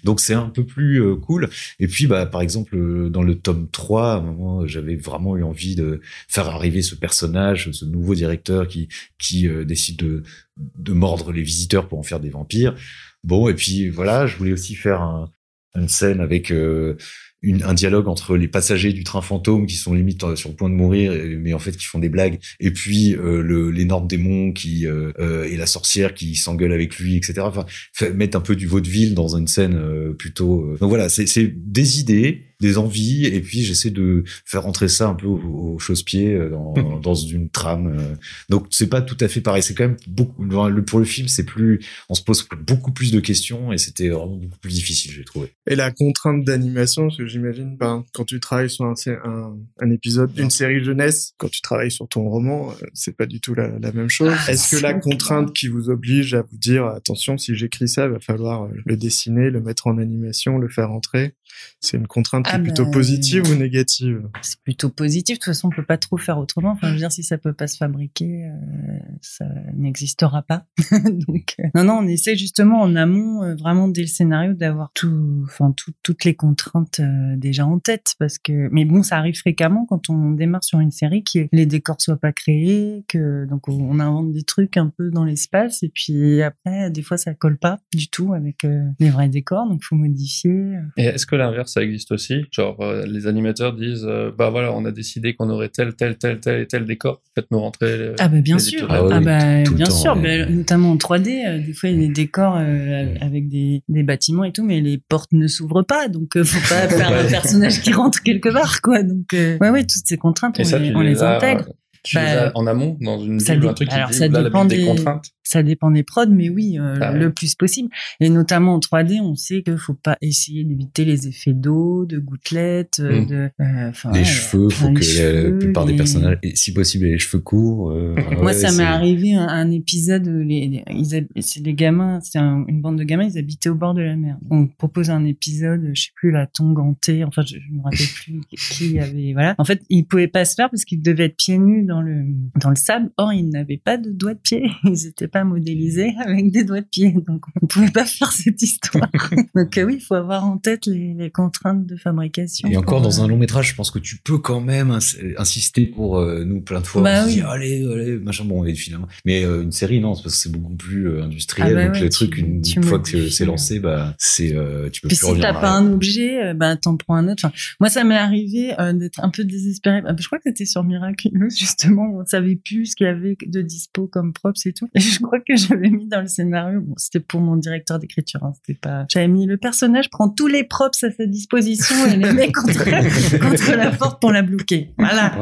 [0.04, 1.50] Donc c'est un peu plus euh, cool.
[1.80, 5.38] Et puis bah par exemple euh, dans le tome 3 à un moment j'avais vraiment
[5.38, 8.90] eu envie de faire arriver ce personnage ce nouveau directeur qui
[9.20, 10.24] qui euh, décide de,
[10.58, 12.76] de mordre les visiteurs pour en faire des vampires.
[13.24, 15.32] Bon, et puis voilà, je voulais aussi faire un,
[15.76, 16.98] une scène avec euh,
[17.44, 20.56] une, un dialogue entre les passagers du train fantôme qui sont limite euh, sur le
[20.56, 24.54] point de mourir, mais en fait qui font des blagues, et puis euh, l'énorme démon
[24.54, 25.12] qui euh,
[25.44, 27.42] et la sorcière qui s'engueule avec lui, etc.
[27.42, 27.66] Enfin,
[28.14, 30.76] mettre un peu du vaudeville dans une scène plutôt.
[30.80, 32.53] Donc voilà, c'est des idées.
[32.64, 35.38] Des envies et puis j'essaie de faire rentrer ça un peu au,
[35.74, 37.88] au chausse-pied euh, dans, dans une trame.
[38.00, 38.16] euh.
[38.50, 39.62] Donc c'est pas tout à fait pareil.
[39.62, 40.48] C'est quand même beaucoup.
[40.88, 41.80] Pour le film, c'est plus.
[42.10, 45.54] On se pose beaucoup plus de questions et c'était vraiment beaucoup plus difficile, j'ai trouvé.
[45.68, 49.56] Et la contrainte d'animation, parce que j'imagine, ben, quand tu travailles sur un, sé- un,
[49.80, 53.40] un épisode d'une série jeunesse, quand tu travailles sur ton roman, euh, c'est pas du
[53.42, 54.34] tout la, la même chose.
[54.48, 58.06] Ah, Est-ce que la contrainte qui vous oblige à vous dire, attention, si j'écris ça,
[58.06, 61.34] il va falloir le dessiner, le mettre en animation, le faire entrer,
[61.80, 65.38] c'est une contrainte qui Ah est plutôt ben, positive ou négative c'est plutôt positif.
[65.38, 66.72] De toute façon, on peut pas trop faire autrement.
[66.72, 70.66] Enfin, je veux dire, si ça peut pas se fabriquer, euh, ça n'existera pas.
[71.28, 74.92] Donc, euh, non, non, on essaie justement en amont, euh, vraiment dès le scénario, d'avoir
[74.94, 78.70] tout, enfin, tout- toutes les contraintes euh, déjà en tête, parce que.
[78.72, 82.18] Mais bon, ça arrive fréquemment quand on démarre sur une série que les décors soient
[82.18, 86.90] pas créés, que donc on invente des trucs un peu dans l'espace, et puis après,
[86.90, 90.74] des fois, ça colle pas du tout avec euh, les vrais décors, donc faut modifier.
[90.98, 94.72] Et est-ce que l'inverse, ça existe aussi Genre, euh, les animateurs disent, euh, bah voilà,
[94.74, 97.22] on a décidé qu'on aurait tel, tel, tel, tel et tel décor.
[97.36, 98.12] Faites-nous rentrer.
[98.20, 98.88] Ah bah bien les sûr.
[98.90, 101.46] Ah oui, ah bah bien temps, sûr, bah, notamment en 3D.
[101.48, 103.18] euh, des fois, il y a des décors euh, Ouais.
[103.22, 106.60] avec des, des bâtiments et tout, mais les portes ne s'ouvrent pas, donc euh, faut
[106.74, 109.04] pas faire un personnage qui rentre quelque part, quoi.
[109.04, 111.66] Donc euh, ouais, ouais, toutes ces contraintes, Et on ça, les, on intègre.
[112.04, 114.10] Tu Bah, les as en amont dans une ça ville ou un truc qui alors,
[114.10, 115.26] dit, ça là, dépend des des- contraintes.
[115.46, 117.20] Ça dépend des prods, mais oui, euh, Ah ouais.
[117.20, 117.90] le plus possible.
[118.22, 122.18] Et notamment en 3D, on sait qu'il faut pas essayer d'éviter les effets d'eau, de
[122.18, 123.26] gouttelettes, euh, Mm.
[123.28, 123.50] de.
[123.60, 127.20] euh, les ouais, cheveux, faut que la, plupart des personnages, et si possible, aient les
[127.20, 127.92] cheveux courts.
[127.92, 132.40] euh, Moi, ouais, ça m'est arrivé un, un épisode les, les- c'est des gamins, c'est
[132.40, 134.38] un- une bande de gamins, ils habitaient au bord de la mer.
[134.50, 138.42] On propose un épisode, je sais plus, la tongantée, enfin, je, je me rappelle plus
[138.50, 139.56] qui avait, voilà.
[139.58, 142.24] En fait, ils pouvaient pas se faire parce qu'ils devaient être pieds nus dans le,
[142.60, 143.12] dans le sable.
[143.18, 144.70] Or, ils n'avaient pas de doigts de pied.
[144.84, 147.12] Ils étaient pas modélisés avec des doigts de pied.
[147.28, 149.10] Donc, on pouvait pas faire cette histoire.
[149.56, 152.70] Donc, euh, oui, il faut avoir en tête les, les contraintes de fabrication.
[152.70, 155.00] Et encore dans euh, un long métrage, je pense que tu peux quand même ins-
[155.38, 157.02] insister pour euh, nous plein de fois.
[157.02, 157.36] Bah oui.
[157.36, 159.08] dit, allez, allez, machin, bon, et finalement.
[159.26, 161.70] Mais une série, non, c'est parce que c'est beaucoup plus industriel.
[161.72, 164.50] Ah bah donc ouais, le tu- truc, une fois que c'est lancé, bah, c'est,
[164.92, 167.44] tu peux Puis plus si t'as pas un objet, bah t'en prends un autre.
[167.46, 170.02] Enfin, moi, ça m'est arrivé d'être un peu désespéré.
[170.02, 171.83] Bah, je crois que c'était sur Miraculous justement.
[171.90, 174.88] On savait plus ce qu'il y avait de dispo comme props et tout.
[174.94, 176.82] Et je crois que j'avais mis dans le scénario.
[176.82, 178.44] Bon, c'était pour mon directeur d'écriture.
[178.44, 179.06] Hein, c'était pas.
[179.10, 182.84] J'avais mis le personnage prend tous les props à sa disposition et les met contre,
[183.40, 184.94] contre la porte pour la bloquer.
[184.98, 185.30] Voilà.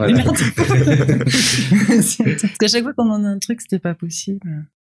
[1.88, 2.18] Parce
[2.60, 4.42] qu'à chaque fois qu'on en a un truc, c'était pas possible.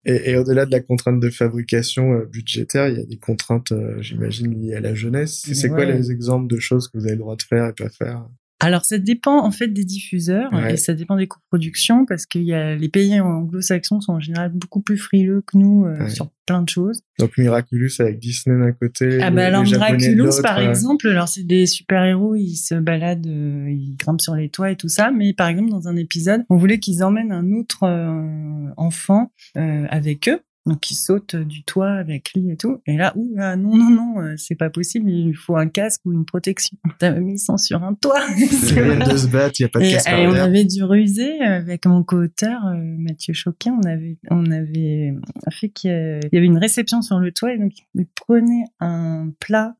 [0.05, 3.71] Et, et au-delà de la contrainte de fabrication euh, budgétaire, il y a des contraintes,
[3.71, 5.47] euh, j'imagine, liées à la jeunesse.
[5.53, 7.89] C'est quoi les exemples de choses que vous avez le droit de faire et pas
[7.89, 8.25] faire?
[8.63, 10.73] Alors, ça dépend en fait des diffuseurs Ouais.
[10.73, 14.51] et ça dépend des coproductions parce qu'il y a les pays anglo-saxons sont en général
[14.53, 16.09] beaucoup plus frileux que nous euh, Ouais.
[16.09, 17.01] sur plein de choses.
[17.19, 19.19] Donc Miraculous avec Disney d'un côté.
[19.21, 23.67] ah bah alors Miraculous par euh, exemple, alors c'est des super-héros, ils se baladent, euh,
[23.69, 26.57] ils grimpent sur les toits et tout ça, mais par exemple dans un épisode, on
[26.57, 30.39] voulait qu'ils emmènent un autre euh, enfant euh, avec eux.
[30.65, 32.81] Donc ils sautent du toit avec lui et tout.
[32.85, 35.09] Et là, ouh, là, non, non, non, euh, c'est pas possible.
[35.09, 36.77] Il faut un casque ou une protection.
[36.99, 38.21] T'as mis ça sur un toit.
[38.37, 41.39] C'est de se battre, il n'y a pas de Et, et on avait dû ruser
[41.41, 43.79] avec mon co-auteur euh, Mathieu Choquin.
[43.83, 45.15] On avait, on avait
[45.49, 49.31] fait qu'il y il avait une réception sur le toit et donc il prenait un
[49.39, 49.75] plat,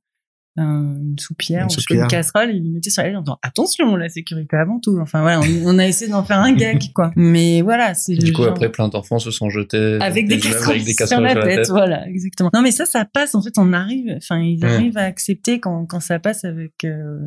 [0.57, 2.03] une soupière, Une soupière.
[2.03, 4.97] une casserole, et il mettait sur la tête en disant attention, la sécurité avant tout.
[5.01, 7.11] Enfin voilà, on, on a essayé d'en faire un gag quoi.
[7.15, 10.71] Mais voilà, c'est Du coup, genre- après, plein d'enfants se sont jetés avec des casseroles
[10.75, 12.49] avec des sur casseroles la sur tête, voilà, exactement.
[12.53, 13.33] Non, mais ça, ça passe.
[13.35, 16.83] En fait, on arrive, enfin, ils arrivent à accepter quand, quand ça passe avec.
[16.83, 17.19] euh,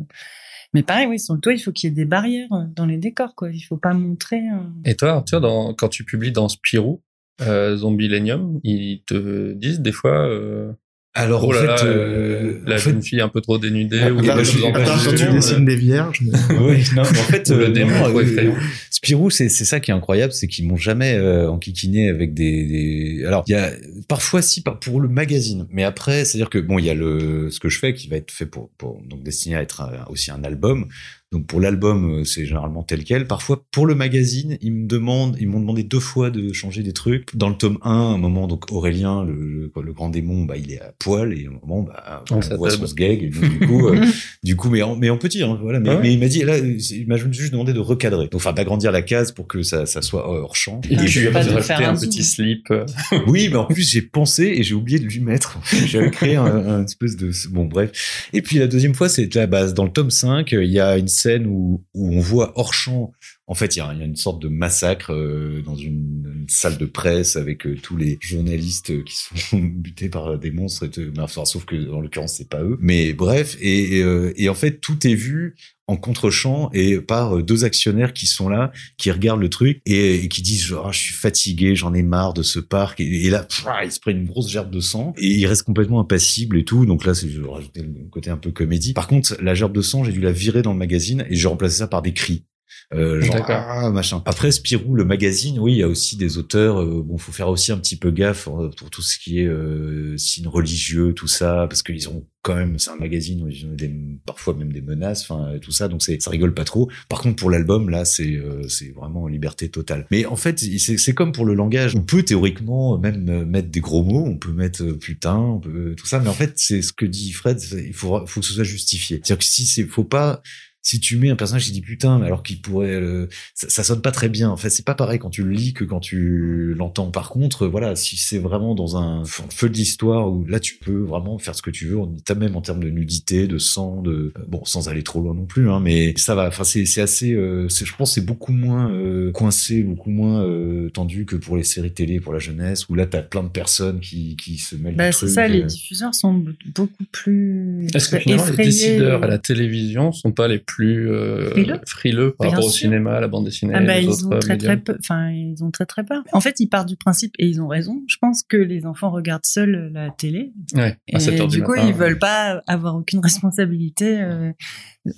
[0.73, 2.97] Mais pareil, oui, sur le toit, il faut qu'il y ait des barrières dans les
[2.97, 3.49] décors, quoi.
[3.51, 4.37] Il faut pas montrer.
[4.37, 7.01] euh, Et toi, Arthur, dans, quand tu publies dans Spirou,
[7.41, 10.71] euh, Zombielenium, ils te disent des fois, euh,
[11.17, 13.57] Alors, oh là en fait, là, euh, la en fait, jeune fille un peu trop
[13.57, 16.19] dénudée, À ou bah, je- part quand tu dessines des vierges.
[16.21, 18.51] mais- oui, non, mais en fait, le euh, démon non, euh.
[18.91, 22.65] Spirou, c'est c'est ça qui est incroyable, c'est qu'ils m'ont jamais euh, enquiquiné avec des,
[22.65, 23.25] des.
[23.25, 23.71] Alors, il y a
[24.09, 26.89] parfois si par- pour le magazine, mais après, c'est à dire que bon, il y
[26.89, 29.61] a le ce que je fais qui va être fait pour, pour donc destiné à
[29.61, 30.87] être un- aussi un album.
[31.35, 33.27] Donc pour l'album, euh, c'est généralement tel quel.
[33.27, 36.93] Parfois pour le magazine, ils me demandent, ils m'ont demandé deux fois de changer des
[36.93, 37.35] trucs.
[37.35, 40.55] Dans le tome 1, à un moment, donc Aurélien, le, le, le grand démon, bah
[40.55, 42.57] il est à poil et à un moment, bah On on, s'attelle.
[42.57, 43.23] voit son sgeg.
[43.23, 44.05] Et donc, du coup, euh,
[44.43, 45.81] du coup, mais en, mais en petit, hein, voilà.
[45.81, 46.01] Mais, Ah ouais.
[46.03, 49.01] mais il m'a dit, là, il m'a juste demandé de recadrer, donc enfin d'agrandir la
[49.01, 50.79] case pour que ça, ça soit hors champ.
[50.89, 52.71] Et Ah, puis, je tu sais lui de rajouté faire un petit slip.
[52.71, 52.85] euh,
[53.27, 55.59] Oui, mais en plus j'ai pensé et j'ai oublié de lui mettre.
[55.85, 58.29] J'avais créé un, un espèce de bon bref.
[58.31, 59.73] Et puis la deuxième fois, c'est la base.
[59.73, 63.11] Dans le tome 5, il y a une scène où, où on voit hors champ
[63.47, 67.37] En fait, il y, a, une sorte de massacre euh, dans une, salle de presse
[67.37, 70.85] avec euh, tous les journalistes qui sont butés par des monstres.
[70.85, 72.77] Et enfin, sauf que en l'occurrence, c'est pas eux.
[72.81, 73.99] Mais bref, et,
[74.35, 75.55] et, en fait, tout est vu
[75.87, 80.41] en contre-champ et par deux actionnaires qui sont là, qui regardent le truc et, qui
[80.41, 82.99] disent genre, je suis fatigué, j'en ai marre de ce parc.
[82.99, 83.47] Et, là,
[83.83, 86.85] ils se prennent une grosse gerbe de sang et ils restent complètement impassibles et tout.
[86.85, 88.93] Donc là, c'est je vais rajouter le côté un peu comédie.
[88.93, 91.47] Par contre, la gerbe de sang, j'ai dû la virer dans le magazine et j'ai
[91.47, 92.45] remplacé ça par des cris.
[92.93, 94.21] Euh, genre ah, machin.
[94.25, 96.81] Après Spirou, le magazine, oui, il y a aussi des auteurs.
[96.81, 99.47] Euh, bon, faut faire aussi un petit peu gaffe euh, pour tout ce qui est
[99.47, 103.65] euh, signe religieux, tout ça, parce qu'ils ont quand même, c'est un magazine où ils
[103.65, 103.91] ont des,
[104.23, 106.91] parfois même des menaces, enfin tout ça, donc c'est ça rigole pas trop.
[107.09, 110.05] Par contre, pour l'album, là, c'est euh, c'est vraiment liberté totale.
[110.11, 111.95] Mais en fait, c'est comme pour le langage.
[111.95, 116.05] On peut théoriquement même mettre des gros mots, on peut mettre putain, on peut tout
[116.05, 117.59] ça, mais en fait, c'est ce que dit Fred.
[117.73, 119.17] Il faut faut que ce soit justifié.
[119.17, 120.43] C'est-à-dire que si c'est, faut pas
[120.85, 124.11] si tu mets un personnage qui dit putain, alors qu'il pourrait, euh, ça, sonne pas
[124.11, 124.51] très bien.
[124.51, 127.09] En fait, c'est pas pareil quand tu le lis que quand tu l'entends.
[127.09, 131.39] Par contre, voilà, si c'est vraiment dans un feu d'histoire où là tu peux vraiment
[131.39, 134.33] faire ce que tu veux, t'as même en termes de nudité, de sang, de euh,
[134.47, 136.47] bon, sans aller trop loin non plus, hein, mais ça va.
[136.47, 138.91] Enfin, c'est c'est assez, euh, je pense, c'est beaucoup moins
[139.33, 140.47] coincé, beaucoup moins
[140.93, 143.99] tendu que pour les séries télé pour la jeunesse où là t'as plein de personnes
[144.01, 144.95] qui qui se mêlent.
[144.95, 146.45] Bah, c'est ça, les diffuseurs sont
[146.75, 147.87] beaucoup plus.
[147.95, 151.53] Est-ce que finalement les décideurs à la télévision sont pas les plus plus euh,
[151.85, 153.73] frileux, par rapport au cinéma, à la bande dessinée.
[153.73, 154.97] Ah bah, ils ont très très peu,
[155.31, 156.21] ils ont très très peur.
[156.33, 158.03] En fait, ils partent du principe et ils ont raison.
[158.07, 160.51] Je pense que les enfants regardent seuls la télé.
[160.73, 164.21] Ouais, à 7 heures du, du coup, ils veulent pas avoir aucune responsabilité.
[164.21, 164.51] Euh,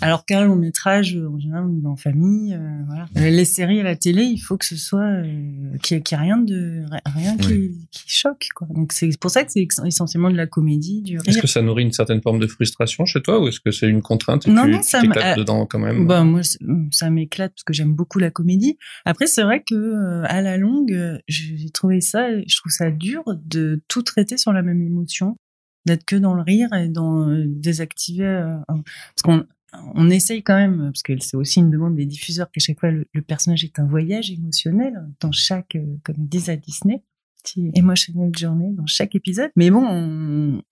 [0.02, 2.54] alors qu'un long métrage, en général, on est en famille.
[2.54, 3.06] Euh, voilà.
[3.30, 6.38] Les séries à la télé, il faut que ce soit euh, qu'il n'y ait rien
[6.38, 8.50] de rien qui, qui choque.
[8.54, 8.68] Quoi.
[8.72, 11.84] Donc c'est pour ça que c'est essentiellement de la comédie, du Est-ce que ça nourrit
[11.84, 14.66] une certaine forme de frustration chez toi ou est-ce que c'est une contrainte et non,
[14.66, 15.02] tu, non, ça
[15.36, 16.06] dedans quand même?
[16.06, 16.42] Bah moi,
[16.92, 18.78] ça m'éclate parce que j'aime beaucoup la comédie.
[19.06, 23.24] Après, c'est vrai que euh, à la longue, j'ai trouvé ça, je trouve ça dur
[23.46, 25.38] de tout traiter sur la même émotion
[25.86, 31.04] d'être que dans le rire et dans désactiver parce qu'on on essaye quand même, parce
[31.04, 34.32] que c'est aussi une demande des diffuseurs, qu'à chaque fois le, personnage est un voyage
[34.32, 37.04] émotionnel dans chaque, euh, comme ils disent à Disney,
[37.76, 39.52] emotional journey dans chaque épisode.
[39.56, 39.84] Mais bon,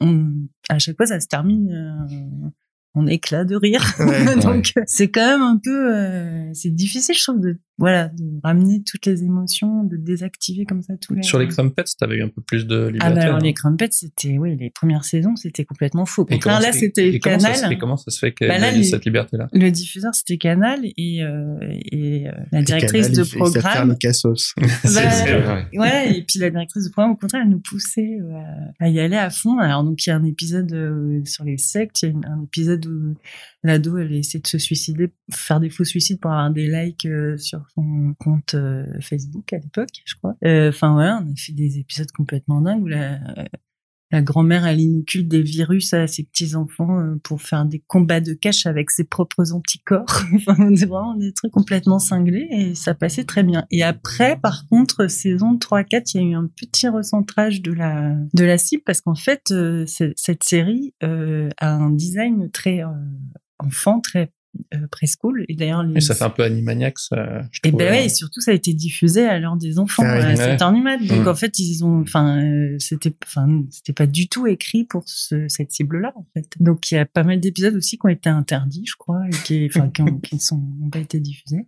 [0.01, 2.49] on, à chaque fois, ça se termine euh,
[2.93, 3.83] en éclat de rire.
[4.41, 8.83] Donc c'est quand même un peu, euh, c'est difficile, je trouve, de voilà, de ramener
[8.83, 11.23] toutes les émotions, de désactiver comme ça tous les.
[11.23, 12.99] Sur les Crumpets, t'avais eu un peu plus de liberté.
[13.01, 16.25] Ah bah alors les Crumpets, c'était, oui, les premières saisons, c'était complètement faux.
[16.29, 17.73] Et là, c'était Canal.
[17.73, 19.47] et comment ça se fait qu'il bah y cette liberté-là?
[19.51, 21.57] Le diffuseur, c'était Canal et, euh,
[21.91, 23.91] et euh, la directrice de programme.
[23.91, 24.53] Il cassos.
[24.83, 28.41] bah, ouais, et puis la directrice de programme, au contraire, elle nous poussait euh,
[28.79, 29.59] à y aller à fond.
[29.59, 32.43] Alors donc il y a un épisode euh, sur les sectes, il y a un
[32.43, 33.15] épisode où
[33.63, 37.07] l'ado elle essaie de se suicider, faire des faux suicides pour avoir des likes
[37.37, 40.35] sur son compte euh, Facebook à l'époque, je crois.
[40.43, 43.19] Euh, enfin ouais, on a fait des épisodes complètement dingues où la,
[44.11, 48.21] la grand-mère elle inocule des virus à ses petits enfants euh, pour faire des combats
[48.21, 50.23] de cache avec ses propres anticorps.
[50.35, 53.65] enfin, c'est vraiment des trucs complètement cinglés et ça passait très bien.
[53.71, 58.15] Et après, par contre, saison 3-4, il y a eu un petit recentrage de la
[58.33, 59.53] de la cible parce qu'en fait,
[59.87, 62.81] cette série a un design très
[63.59, 64.31] enfant, très
[64.73, 65.45] euh, preschool.
[65.49, 66.01] Et d'ailleurs, les...
[66.01, 66.97] ça fait un peu Animaniacs.
[67.09, 68.03] je et ben ouais, hein.
[68.03, 70.03] et surtout ça a été diffusé à l'heure des enfants.
[70.05, 71.27] Ah, c'est un Donc mm.
[71.27, 75.47] en fait, ils ont, enfin, euh, c'était, enfin, c'était pas du tout écrit pour ce,
[75.47, 76.47] cette cible-là en fait.
[76.59, 79.35] Donc il y a pas mal d'épisodes aussi qui ont été interdits, je crois, et
[79.45, 81.67] qui, enfin, qui, qui ne sont n'ont pas été diffusés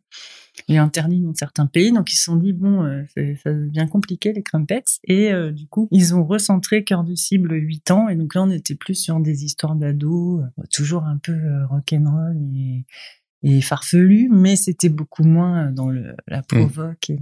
[0.67, 1.91] et interdit dans certains pays.
[1.91, 3.03] Donc ils se sont dit bon, euh,
[3.43, 7.53] ça devient compliqué les crumpets et euh, du coup ils ont recentré cœur de cible
[7.53, 11.17] 8 ans et donc là on était plus sur des histoires d'ados, euh, toujours un
[11.17, 11.35] peu
[11.69, 12.85] rock'n'roll et,
[13.43, 16.43] et farfelu, mais c'était beaucoup moins dans le, la mmh.
[16.43, 17.09] provoque.
[17.09, 17.19] Et,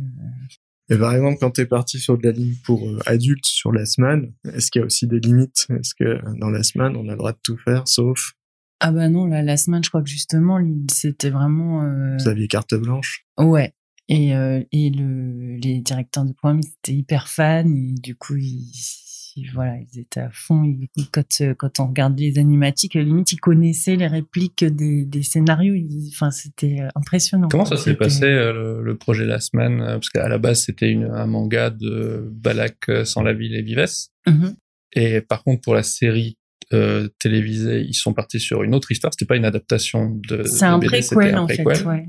[0.89, 3.85] et par exemple, quand tu es parti sur de la ligne pour adultes sur la
[3.85, 5.67] semaine, est-ce qu'il y a aussi des limites?
[5.71, 8.33] Est-ce que dans la semaine, on a le droit de tout faire, sauf
[8.79, 10.59] ah bah non, la, la semaine, je crois que justement,
[10.91, 11.83] c'était vraiment...
[11.83, 12.17] Euh...
[12.19, 13.25] Vous aviez carte blanche?
[13.37, 13.73] Ouais.
[14.07, 18.35] Et, euh, et le, les directeurs de programme, ils étaient hyper fans et du coup,
[18.35, 18.71] ils,
[19.53, 20.63] voilà, ils étaient à fond.
[20.63, 25.75] Ils, quand, quand on regarde les animatiques, limite, ils connaissaient les répliques des, des scénarios.
[26.09, 27.47] enfin, c'était impressionnant.
[27.49, 29.79] Comment ça s'est passé euh, le, projet La Semaine?
[29.79, 33.87] Parce qu'à la base, c'était un manga de Balak euh, sans la ville et Vives.
[34.27, 34.55] Mm-hmm.
[34.93, 36.37] Et par contre, pour la série
[36.73, 39.13] euh, télévisé, ils sont partis sur une autre histoire.
[39.13, 40.43] C'était pas une adaptation de.
[40.43, 41.63] C'est un, préquel, en fait.
[41.63, 42.07] Ouais.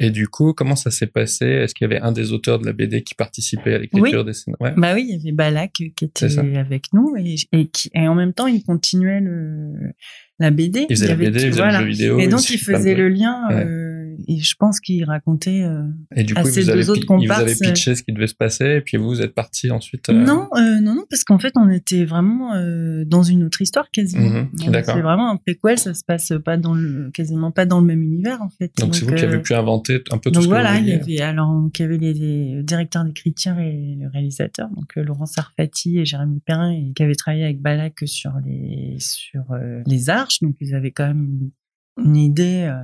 [0.00, 1.44] Et du coup, comment ça s'est passé?
[1.44, 4.32] Est-ce qu'il y avait un des auteurs de la BD qui participait à l'écriture des
[4.32, 4.72] scènes ouais.
[4.76, 8.14] Bah oui, il y avait Balak qui était avec nous et, et, qui, et en
[8.14, 9.92] même temps, il continuait le,
[10.38, 10.86] la BD.
[10.88, 12.18] Il faisait la BD, il faisait le jeu vidéo.
[12.18, 13.50] Et donc, il faisait le lien.
[13.50, 15.62] Euh, et je pense qu'il racontait.
[15.62, 15.82] Euh,
[16.14, 18.12] et du coup, à vous, deux avez, autres il vous comparses, avez pitché ce qui
[18.12, 20.08] devait se passer, et puis vous, vous êtes parti ensuite.
[20.08, 23.60] euh, Non, euh, non, non, parce qu'en fait, on était vraiment euh, dans une autre
[23.62, 24.28] histoire quasiment.
[24.28, 24.94] Mhm, d'accord.
[24.94, 28.02] C'est vraiment un préquel, ça se passe pas dans le, quasiment pas dans le même
[28.02, 28.72] univers en fait.
[28.78, 30.72] Donc c'est vous qui euh, avez pu inventer un peu tout Donc ce que voilà,
[30.78, 34.68] vous il y avait alors qu'il y avait les, les directeurs d'écriture et le réalisateur,
[34.70, 38.96] donc euh, Laurent Sarfati et Jérémy Perrin, et qui avaient travaillé avec Balak sur les
[38.98, 41.50] sur euh, les arches, donc ils avaient quand même une,
[41.98, 42.80] une idée euh,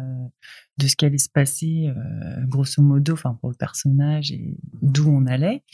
[0.78, 5.08] de ce qui allait se passer, euh, grosso modo, enfin pour le personnage et d'où
[5.10, 5.64] on allait.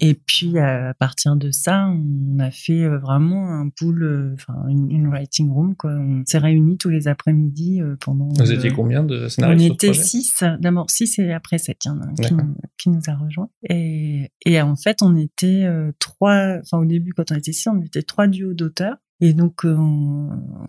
[0.00, 4.54] Et puis à partir de ça, on a fait euh, vraiment un pool, euh, enfin
[4.68, 5.92] une, une writing room quoi.
[5.92, 8.28] On s'est réunis tous les après-midi euh, pendant.
[8.28, 11.88] Vous étiez combien de on scénaristes ce était six, d'abord six et après sept, il
[11.88, 13.50] y en a un qui, nous- qui nous a rejoint.
[13.68, 15.66] Et, et en fait, on était
[15.98, 18.96] trois, enfin au début quand on était six, on était trois duos d'auteurs.
[19.20, 19.76] Et donc, euh,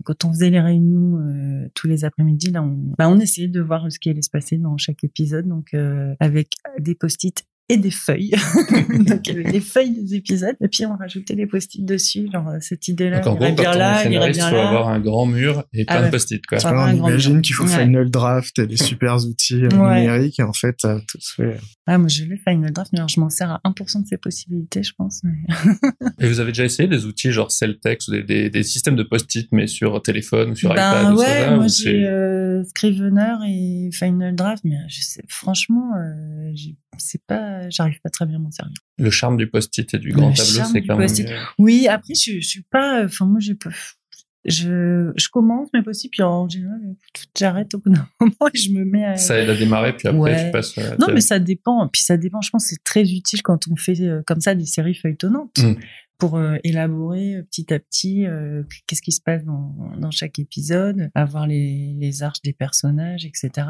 [0.04, 3.60] quand on faisait les réunions euh, tous les après-midi, là, on, bah, on essayait de
[3.60, 7.76] voir ce qui allait se passer dans chaque épisode, donc euh, avec des post-it et
[7.76, 8.30] des feuilles.
[9.00, 12.28] donc, il y avait des feuilles des épisodes, et puis on rajoutait les post-it dessus,
[12.32, 14.40] genre euh, cette idée-là, Donc en il gros, irait quand bien là, il irait faut
[14.56, 14.68] là.
[14.68, 16.06] avoir un grand mur et Ah plein ouais.
[16.06, 16.58] de post-it, quoi.
[16.58, 17.84] Enfin, on imagine qu'il faut Ouais.
[17.84, 20.00] Final Draft et des super outils Ouais.
[20.00, 21.58] numériques et en fait, euh, tout se fait.
[21.86, 24.16] Ah, moi, je l'ai Final Draft, mais alors je m'en sers à 1% de ses
[24.16, 25.22] possibilités, je pense.
[25.24, 25.32] mais-
[26.20, 29.02] Et vous avez déjà essayé des outils genre Celtex ou des, des, des systèmes de
[29.02, 32.64] post-it, mais sur téléphone ou sur ben iPad ou ouais, ça, moi ou j'ai euh,
[32.64, 38.26] Scrivener et Final Draft, mais je sais, franchement, euh, j'ai- c'est pas, j'arrive pas très
[38.26, 38.74] bien à m'en servir.
[38.98, 41.36] Le charme du post-it et du grand Le tableau, c'est quand même mieux.
[41.58, 43.70] Oui, après, je, je suis pas, enfin, moi, j'ai pas,
[44.44, 46.80] je, je commence mes post-it, puis en général,
[47.36, 49.16] j'arrête au bout d'un moment et je me mets à.
[49.16, 50.46] Ça aide à démarrer, puis après Ouais.
[50.46, 50.78] tu passes.
[50.78, 51.86] euh, Non, mais ça dépend.
[51.88, 52.40] Puis ça dépend.
[52.40, 55.58] Je pense que c'est très utile quand on fait euh, comme ça des séries feuilletonnantes
[55.58, 55.74] Mm.
[56.18, 58.24] pour euh, élaborer euh, petit à petit
[58.86, 63.66] qu'est-ce qui se passe dans, dans chaque épisode, avoir les, les arches des personnages, etc.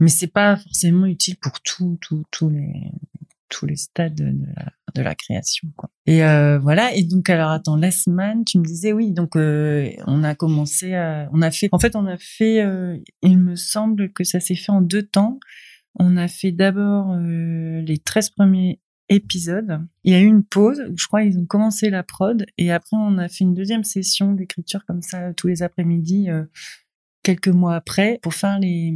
[0.00, 2.92] Mais c'est pas forcément utile pour tout, tout, tous les
[3.52, 5.90] tous les stades de la, création quoi.
[6.06, 9.90] Et euh, voilà et donc alors attends Last Man tu me disais oui donc euh,
[10.06, 13.54] on a commencé à on a fait en fait on a fait euh, il me
[13.54, 15.38] semble que ça s'est fait en deux temps
[15.98, 19.80] on a fait d'abord les 13 premiers épisodes.
[20.04, 22.96] Il y a eu une pause je crois ils ont commencé la prod et après
[22.96, 26.28] on a fait une deuxième session d'écriture comme ça tous les après-midi
[27.22, 28.94] quelques mois après pour faire les,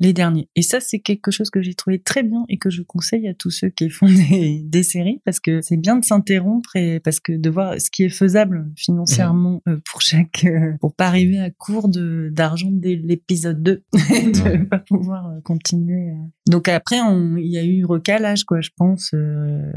[0.00, 0.48] les derniers.
[0.56, 3.34] Et ça, c'est quelque chose que j'ai trouvé très bien et que je conseille à
[3.34, 7.20] tous ceux qui font des, des séries parce que c'est bien de s'interrompre et parce
[7.20, 11.38] que de voir ce qui est faisable financièrement euh, pour chaque, euh, pour pas arriver
[11.38, 13.82] à court de, d'argent dès l'épisode 2
[14.14, 14.58] et de Ouais.
[14.64, 16.12] pas pouvoir euh, continuer.
[16.48, 16.96] Donc après,
[17.38, 19.10] il y a eu recalage, quoi, je pense.
[19.14, 19.72] euh,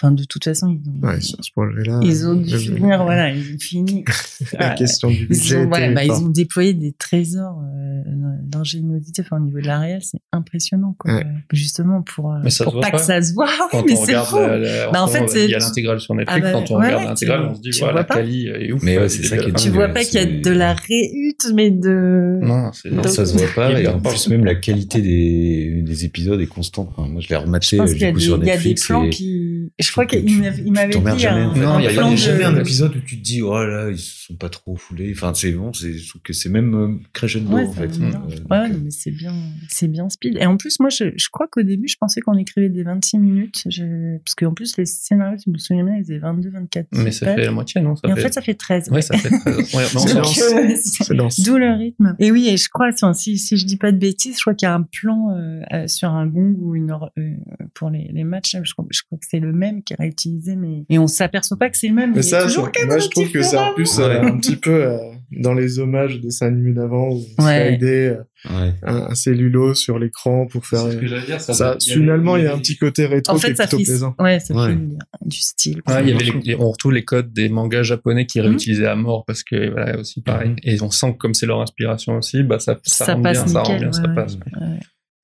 [0.00, 1.98] Enfin, de toute façon, ils ont, Ouais, sur ce projet-là.
[2.04, 4.04] ils ont dû finir, voilà, ils ont fini.
[4.58, 4.74] La Ouais.
[4.76, 5.56] question du Ils budget.
[5.56, 8.02] ont, voilà, était bah, ils ont déployé des trésors euh,
[8.42, 10.94] d'ingéniosité enfin, au niveau de la réelle, c'est impressionnant.
[10.98, 11.14] Quoi.
[11.16, 11.26] Ouais.
[11.52, 12.98] Justement, pour, euh, Mais ça se pour voit pas, pas.
[12.98, 13.48] que ça se voit.
[13.72, 14.36] Quand mais on c'est regarde fou.
[14.36, 16.40] la, la- Bah, en fait, il y a l'intégrale sur Netflix.
[16.46, 18.82] Ah bah, quand on ouais, regarde l'intégrale, on se dit voilà, la est ouf.
[18.84, 19.52] Mais ouais, c'est ça qui est.
[19.54, 22.38] Tu vois euh, pas qu'il y a de la réhute, mais de...
[22.40, 23.80] Non, ça se voit pas.
[23.80, 26.90] Et en plus, même la qualité des, des épisodes est constante.
[26.98, 28.86] Moi, je l'ai rematé pense euh, du coup sur il y a des Netflix.
[28.86, 29.70] plans qui...
[29.88, 30.40] Je crois qu'il
[30.72, 31.42] m'avait- dit jamais.
[31.42, 33.98] un, Non, il y a, jamais un épisode où tu te dis, oh là, ils
[33.98, 35.12] se sont pas trop foulés.
[35.16, 37.88] Enfin, c'est bon, c'est, je trouve que c'est même euh, crescendo, Ouais, en fait.
[37.98, 38.08] bien.
[38.08, 38.10] Euh,
[38.50, 39.32] ouais, donc, non, mais c'est bien,
[39.68, 40.36] c'est bien speed.
[40.38, 43.18] Et en plus, moi, je, je crois qu'au début, je pensais qu'on écrivait des 26
[43.18, 43.64] minutes.
[43.70, 44.18] Je...
[44.18, 47.10] Parce qu'en plus, les scénarios, si je me souviens bien, ils faisaient 22, 24 Mais
[47.10, 48.22] ça fait la moitié, non ça Et en fait...
[48.22, 48.90] fait, ça fait 13.
[48.90, 49.56] Ouais, ça fait 13.
[49.56, 51.08] Ouais, mais on C'est s'en- dense.
[51.10, 51.28] Donc, euh.
[51.44, 52.14] D'où le rythme.
[52.18, 54.66] Et oui, et je crois, si, si je dis pas de bêtises, je crois qu'il
[54.66, 57.32] y a un plan euh, sur un gong ou une or- euh,
[57.74, 58.56] pour les, les matchs.
[58.62, 61.56] Je crois, je crois que c'est le même qui est réutilisé, mais et on s'aperçoit
[61.56, 62.12] pas que c'est le même.
[62.14, 64.84] Mais ça, toujours je- moi, je trouve que c'est en plus euh, un petit peu
[64.84, 64.98] euh,
[65.32, 67.68] dans les hommages des dessins animés d'avant où on Ouais.
[67.68, 68.72] slidait euh, ouais.
[68.82, 70.90] un, un cellulo sur l'écran pour faire.
[70.90, 71.40] Ce que j'allais dire.
[71.40, 73.42] Ça, Ça, il y avait- finalement, il y a un petit côté rétro En qui
[73.46, 74.14] fait, est ça plutôt fait, plaisant.
[74.18, 74.68] ouais, ça Ouais.
[74.68, 74.78] fait
[75.26, 75.82] du, style.
[75.86, 78.46] Ouais, il y avait les, les- on retrouve les codes des mangas japonais qui Mhm.
[78.46, 81.60] réutilisaient à mort parce que voilà aussi pareil et on sent que comme c'est leur
[81.60, 84.14] inspiration aussi bah ça ça, Ça rend passe bien ça rend nickel, bien ça ouais,
[84.14, 84.38] passe.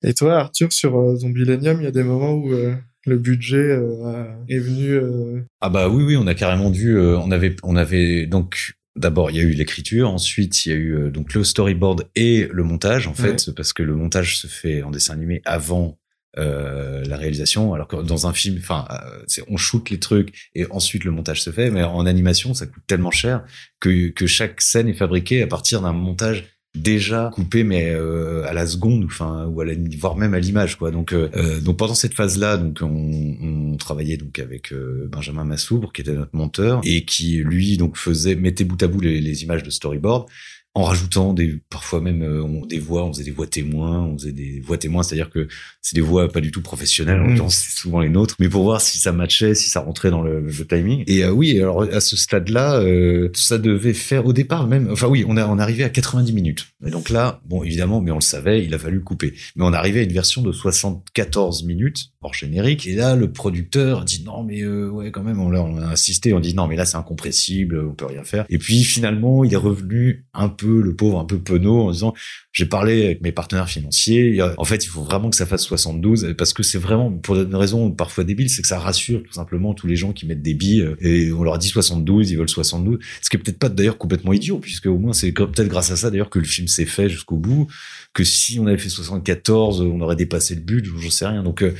[0.03, 3.57] Et toi, Arthur, sur euh, Zombilenium, il y a des moments où euh, le budget
[3.57, 4.91] euh, est venu.
[4.91, 6.97] euh, Ah bah oui, oui, on a carrément dû.
[6.97, 10.71] euh, on avait, on avait donc d'abord il y a eu l'écriture, ensuite il y
[10.71, 14.37] a eu euh, donc le storyboard et le montage en fait, parce que le montage
[14.37, 15.97] se fait en dessin animé avant
[16.37, 20.65] euh, la réalisation, alors que dans un film, enfin, euh, on shoot les trucs et
[20.69, 23.43] ensuite le montage se fait, mais en animation ça coûte tellement cher
[23.79, 28.53] que que chaque scène est fabriquée à partir d'un montage déjà coupé mais euh, à
[28.53, 30.91] la seconde enfin ou à la voire même à l'image quoi.
[30.91, 35.07] Donc euh, euh, donc pendant cette phase là donc on, on travaillait donc avec euh,
[35.11, 38.99] Benjamin Massoubre qui était notre monteur et qui lui donc faisait mettait bout à bout
[39.01, 40.27] les, les images de storyboard
[40.75, 44.33] en rajoutant des parfois même euh, des voix, on faisait des voix témoins, on faisait
[44.33, 45.47] des voix témoins, c'est-à-dire que
[45.81, 47.49] c'est des voix pas du tout professionnelles, en Mm.
[47.49, 50.41] c'est souvent les nôtres, mais pour voir si ça matchait, si ça rentrait dans le,
[50.41, 51.03] le timing.
[51.07, 55.07] Et euh, oui, alors à ce stade-là, euh, ça devait faire au départ même, enfin
[55.07, 56.67] oui, on a on arrivait à 90 minutes.
[56.85, 59.33] Et donc là, bon évidemment, mais on le savait, il a fallu couper.
[59.55, 62.87] Mais on arrivait à une version de 74 minutes hors générique.
[62.87, 66.33] Et là, le producteur dit non, mais euh, ouais, quand même, on, on a insisté,
[66.33, 68.45] on dit non, mais là c'est incompressible, on peut rien faire.
[68.49, 72.13] Et puis finalement, il est revenu un peu, le pauvre, un peu penaud, en disant
[72.51, 74.41] j'ai parlé avec mes partenaires financiers.
[74.57, 77.55] En fait, il faut vraiment que ça fasse 72 parce que c'est vraiment pour une
[77.55, 80.53] raison parfois débile, c'est que ça rassure tout simplement tous les gens qui mettent des
[80.53, 82.99] billes euh, et on leur dit 72, ils veulent 72.
[83.21, 85.97] Ce qui est peut-être pas d'ailleurs complètement idiot puisque au moins c'est peut-être grâce à
[85.97, 87.67] ça d'ailleurs que le film s'est fait jusqu'au bout.
[88.13, 91.43] Que si on avait fait 74, on aurait dépassé le but, j'en sais rien.
[91.43, 91.73] Donc euh,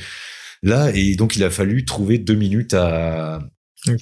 [0.62, 3.38] là et donc il a fallu trouver deux minutes à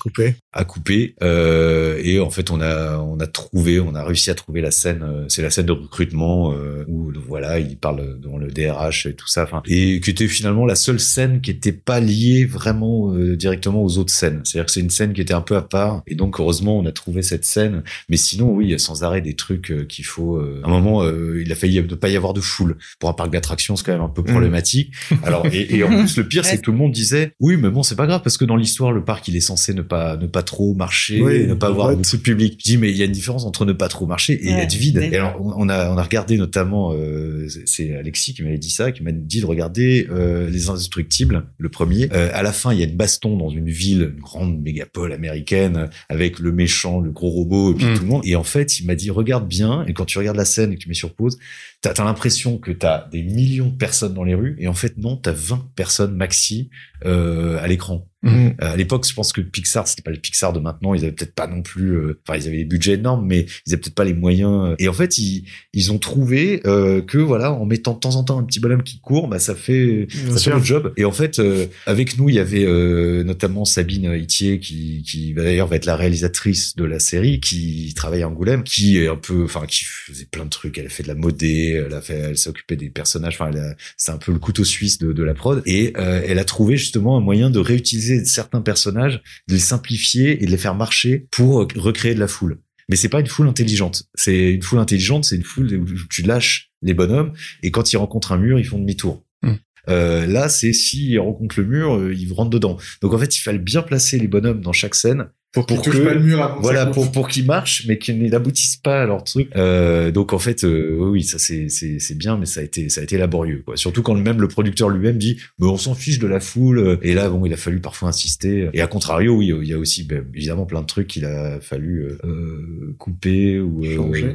[0.00, 0.36] coupé.
[0.54, 4.34] À couper euh, et en fait on a on a trouvé on a réussi à
[4.34, 8.38] trouver la scène euh, c'est la scène de recrutement euh, où voilà il parle devant
[8.38, 11.72] le DRH et tout ça enfin et qui était finalement la seule scène qui était
[11.72, 14.40] pas liée vraiment euh, directement aux autres scènes.
[14.44, 16.86] C'est-à-dire que c'est une scène qui était un peu à part et donc heureusement on
[16.86, 17.82] a trouvé cette scène.
[18.08, 20.68] Mais sinon oui il y a sans arrêt des trucs euh, qu'il faut euh, à
[20.68, 22.76] un moment euh, il a failli ne pas y avoir de foule.
[22.98, 24.92] Pour un parc d'attractions c'est quand même un peu problématique.
[25.22, 27.70] Alors et, et en plus le pire c'est que tout le monde disait oui mais
[27.70, 30.16] bon c'est pas grave parce que dans l'histoire le parc il est censé ne pas
[30.16, 32.60] ne pas trop marcher Oui, ne pas avoir beaucoup de public.
[32.64, 34.62] Je dis mais il y a une différence entre ne pas trop marcher et Ouais,
[34.62, 34.98] être vide.
[34.98, 38.92] et alors on a on a regardé notamment euh, c'est- Alexis qui m'avait dit ça
[38.92, 42.08] qui m'a dit de regarder euh, les indestructibles le premier.
[42.12, 45.12] Euh, à la fin il y a une baston dans une ville une grande mégapole
[45.12, 47.94] américaine avec le méchant le gros robot et puis Mm.
[47.94, 48.22] tout le monde.
[48.24, 50.76] Et en fait il m'a dit regarde bien et quand tu regardes la scène et
[50.76, 51.38] que tu mets sur pause
[51.80, 54.96] t'as as, l'impression que t'as des millions de personnes dans les rues et en fait
[54.98, 56.70] non t'as 20 personnes maxi
[57.04, 58.46] euh, à l'écran Mm.
[58.62, 60.94] euh, à l'époque, je pense que Pixar, c'était pas le Pixar de maintenant.
[60.94, 63.72] Ils avaient peut-être pas non plus, euh, enfin, ils avaient des budgets énormes, mais ils
[63.72, 64.74] avaient peut-être pas les moyens.
[64.78, 68.24] Et en fait, ils, ils ont trouvé euh, que voilà, en mettant de temps en
[68.24, 70.92] temps un petit bonhomme qui court, bah ça fait, Bien ça fait le job.
[70.96, 75.34] Et en fait, euh, avec nous, il y avait euh, notamment Sabine Itier qui, qui
[75.34, 79.16] d'ailleurs va être la réalisatrice de la série, qui travaille à Angoulême, qui est un
[79.16, 80.78] peu, enfin, qui faisait plein de trucs.
[80.78, 83.36] Elle a fait de la modée, elle a fait, elle s'est occupée des personnages.
[83.40, 83.50] Enfin,
[83.96, 85.62] c'est un peu le couteau suisse de, de la prod.
[85.66, 90.42] Et euh, elle a trouvé justement un moyen de réutiliser certains personnages, de les simplifier
[90.42, 92.60] et de les faire marcher pour euh, recréer de la foule.
[92.88, 94.04] Mais c'est pas une foule intelligente.
[94.14, 97.96] C'est une foule intelligente, c'est une foule où tu lâches les bonhommes et quand ils
[97.96, 99.24] rencontrent un mur, ils font demi-tour.
[99.42, 99.54] Hmm.
[99.88, 102.78] Euh, là, c'est s'ils rencontrent le mur, euh, ils rentrent dedans.
[103.00, 105.84] Donc en fait, il fallait bien placer les bonhommes dans chaque scène Pour qu'ils pour
[105.84, 108.20] touchent que- pas le mur avant que voilà ça pour pour qu'ils marchent mais qu'ils
[108.28, 112.16] n'aboutissent pas à leur truc euh, donc en fait euh, oui ça c'est c'est c'est
[112.16, 113.76] bien mais ça a été ça a été laborieux quoi.
[113.76, 117.14] Surtout quand même le producteur lui-même dit mais on s'en fiche de la foule et
[117.14, 118.68] là bon il a fallu parfois insister.
[118.72, 121.60] Et à contrario oui il y a aussi ben, évidemment plein de trucs qu'il a
[121.60, 124.34] fallu euh, euh, couper ou euh, Changer.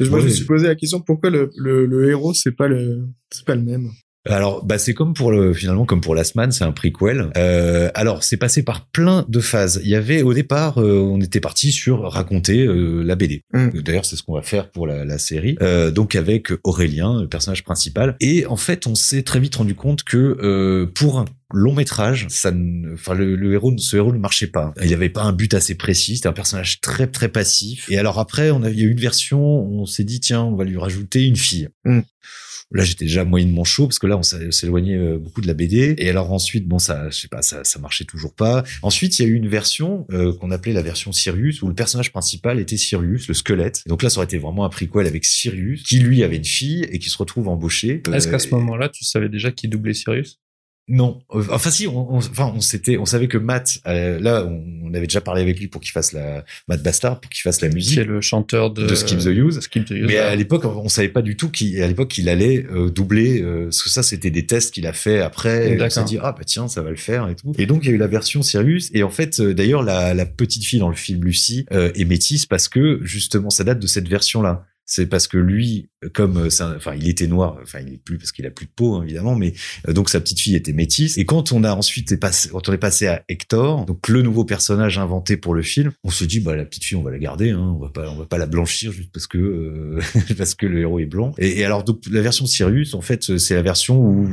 [0.00, 3.00] Moi, je me suis posé la question pourquoi le, le, le héros c'est pas le
[3.30, 3.90] c'est pas le même?
[4.28, 7.30] Alors, bah, c'est comme pour le, finalement, comme pour Last Man, c'est un prequel.
[7.36, 9.80] Euh, alors, c'est passé par plein de phases.
[9.82, 13.42] Il y avait, au départ, euh, on était parti sur raconter euh, la BD.
[13.52, 13.80] Mm.
[13.82, 15.56] D'ailleurs, c'est ce qu'on va faire pour la, la série.
[15.62, 18.16] Euh, donc, avec Aurélien, le personnage principal.
[18.20, 21.24] Et en fait, on s'est très vite rendu compte que euh, pour un
[21.54, 24.74] long métrage, ça, ne- enfin le, le héros, ce héros ne marchait pas.
[24.82, 26.16] Il n'y avait pas un but assez précis.
[26.16, 27.86] C'était un personnage très très passif.
[27.90, 30.42] Et alors après, on a, il y a eu une version, on s'est dit tiens,
[30.42, 31.68] on va lui rajouter une fille.
[31.86, 32.00] Mm.
[32.70, 35.94] Là, j'étais déjà moyennement chaud parce que là, on s'éloignait euh, beaucoup de la BD.
[35.96, 38.62] Et alors ensuite, bon, ça, je sais pas, ça, ça marchait toujours pas.
[38.82, 41.74] Ensuite, il y a eu une version euh, qu'on appelait la version Sirius, où le
[41.74, 43.82] personnage principal était Sirius, le squelette.
[43.86, 46.86] Donc là, ça aurait été vraiment un prequel avec Sirius, qui lui avait une fille
[46.92, 48.02] et qui se retrouve embauché.
[48.12, 50.38] Est-ce Euh, qu'à ce moment-là, tu savais déjà qui doublait Sirius?
[50.88, 54.62] Non, enfin si, on, on- enfin on s'était, on savait que Matt, euh, là, on,
[54.84, 57.60] on avait déjà parlé avec lui pour qu'il fasse la Matt Bastard, pour qu'il fasse
[57.60, 59.60] la Qui musique est le chanteur de, de Skip the Use.
[59.60, 60.06] Skip the Use.
[60.06, 63.42] Mais à l'époque, on savait pas du tout qu'il, à l'époque, qu'il allait euh, doubler,
[63.42, 65.72] euh, parce que ça, c'était des tests qu'il a fait après.
[65.72, 67.52] Et on s'est dit ah bah tiens, ça va le faire et tout.
[67.58, 68.90] Et donc il y a eu la version Sirius.
[68.94, 72.04] Et en fait, euh, d'ailleurs, la, la petite fille dans le film Lucie euh, est
[72.06, 74.64] métisse parce que justement, ça date de cette version-là.
[74.90, 78.02] C'est parce que lui, comme euh, c'est un- enfin, il était noir, enfin, il est
[78.02, 79.52] plus parce qu'il a plus de peau hein, évidemment, mais
[79.86, 81.18] euh, donc sa petite fille était métisse.
[81.18, 84.22] Et quand on a ensuite est passé, quand on est passé à Hector, donc le
[84.22, 87.10] nouveau personnage inventé pour le film, on se dit bah la petite fille, on va
[87.10, 90.00] la garder, hein, on va pas, on va pas la blanchir juste parce que euh,
[90.38, 91.32] parce que le héros est blanc.
[91.36, 94.26] Et, et alors donc la version Sirius, en fait, c'est la version où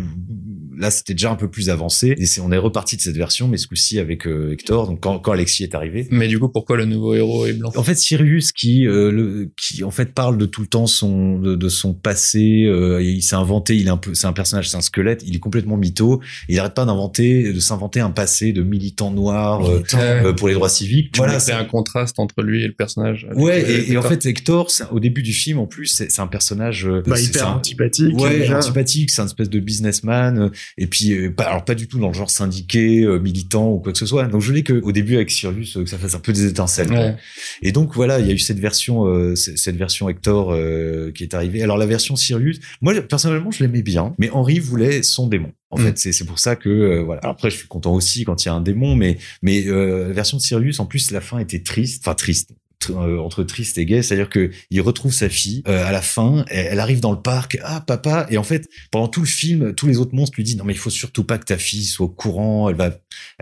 [0.78, 2.16] là, c'était déjà un peu plus avancé.
[2.18, 4.88] Et c'est, on est reparti de cette version, mais ce coup-ci avec euh, Hector.
[4.88, 6.08] Donc quand, quand Alexis est arrivé.
[6.12, 7.72] Mais du coup, pourquoi le nouveau héros est blanc?
[7.76, 11.40] En fait, Sirius qui, euh, le, qui en fait parle de tout le temps son
[11.40, 12.66] de, de son passé.
[12.66, 13.76] euh, il s'est inventé.
[13.76, 15.24] Il est un peu, c'est un personnage, c'est un squelette.
[15.26, 16.22] Il est complètement mytho.
[16.50, 20.54] Il arrête pas d'inventer, de s'inventer un passé de militant noir euh, euh, pour les
[20.54, 21.12] droits civiques.
[21.14, 23.28] Tu voilà, c'est un contraste entre lui et le personnage.
[23.36, 24.10] Ouais, euh, et, et en Hector.
[24.22, 27.48] fait, Hector, au début du film, en plus, c'est c'est un personnage euh, Bah, hyper
[27.50, 28.16] un- antipathique.
[28.18, 28.58] Ouais, déjà.
[28.58, 32.00] antipathique, c'est un espèce de businessman, euh, et puis euh, pas, alors pas du tout
[32.00, 34.26] dans le genre syndiqué, euh, militant ou quoi que ce soit.
[34.28, 36.46] Donc je voulais que au début avec Sirius, euh, que ça fasse un peu des
[36.46, 36.92] étincelles.
[36.92, 37.16] Ouais.
[37.62, 41.24] Et donc voilà, il y a eu cette version, euh, cette version Hector euh, qui
[41.24, 41.62] est arrivée.
[41.64, 45.52] Alors la version Sirius, moi personnellement, je l'aimais bien, mais Henry voulait son démon.
[45.72, 45.84] En Mm.
[45.84, 47.22] fait, c'est c'est pour ça que euh, voilà.
[47.22, 50.08] Alors, après, je suis content aussi quand il y a un démon, mais mais euh,
[50.08, 52.52] la version de Sirius, en plus, la fin était triste, enfin triste.
[52.90, 56.46] Euh, entre triste et gay, c'est-à-dire que il retrouve sa fille euh, à la fin,
[56.50, 59.74] elle, elle arrive dans le parc, ah papa, et en fait pendant tout le film,
[59.74, 61.86] tous les autres monstres lui disent non mais il faut surtout pas que ta fille
[61.86, 62.92] soit au courant, elle va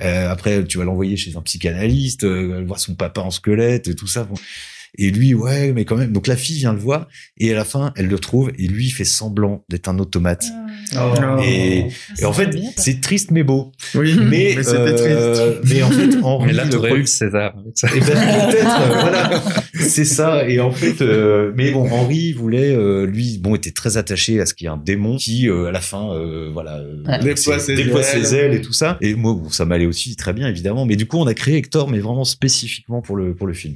[0.01, 3.95] euh, après tu vas l'envoyer chez un psychanalyste, euh, voir son papa en squelette, et
[3.95, 4.23] tout ça.
[4.23, 4.35] Bon.
[4.97, 6.11] Et lui, ouais, mais quand même.
[6.11, 8.85] Donc la fille vient le voir et à la fin, elle le trouve et lui
[8.85, 10.45] il fait semblant d'être un automate.
[10.95, 11.13] Oh.
[11.43, 11.87] Et,
[12.19, 13.71] et en fait, c'est triste mais beau.
[13.95, 15.73] Oui, Mais, mais, c'était euh, triste.
[15.73, 17.87] mais en fait, Henri, Mais là, le t'aurais eu le César ça.
[17.95, 18.05] eh ben,
[18.51, 19.43] peut-être, euh, voilà,
[19.79, 20.47] c'est ça.
[20.47, 24.45] Et en fait, euh, mais bon, Henri voulait, euh, lui, bon, était très attaché à
[24.45, 27.19] ce qu'il y ait un démon qui, euh, à la fin, euh, voilà, euh, Ouais.
[27.19, 28.25] Déploie ses déploie ailes.
[28.25, 28.97] ses ailes et tout ça.
[29.01, 30.85] Et moi, bon, ça m'allait aussi très bien, évidemment.
[30.85, 33.75] Mais du coup, on a créé Hector, mais vraiment spécifiquement pour le pour le film.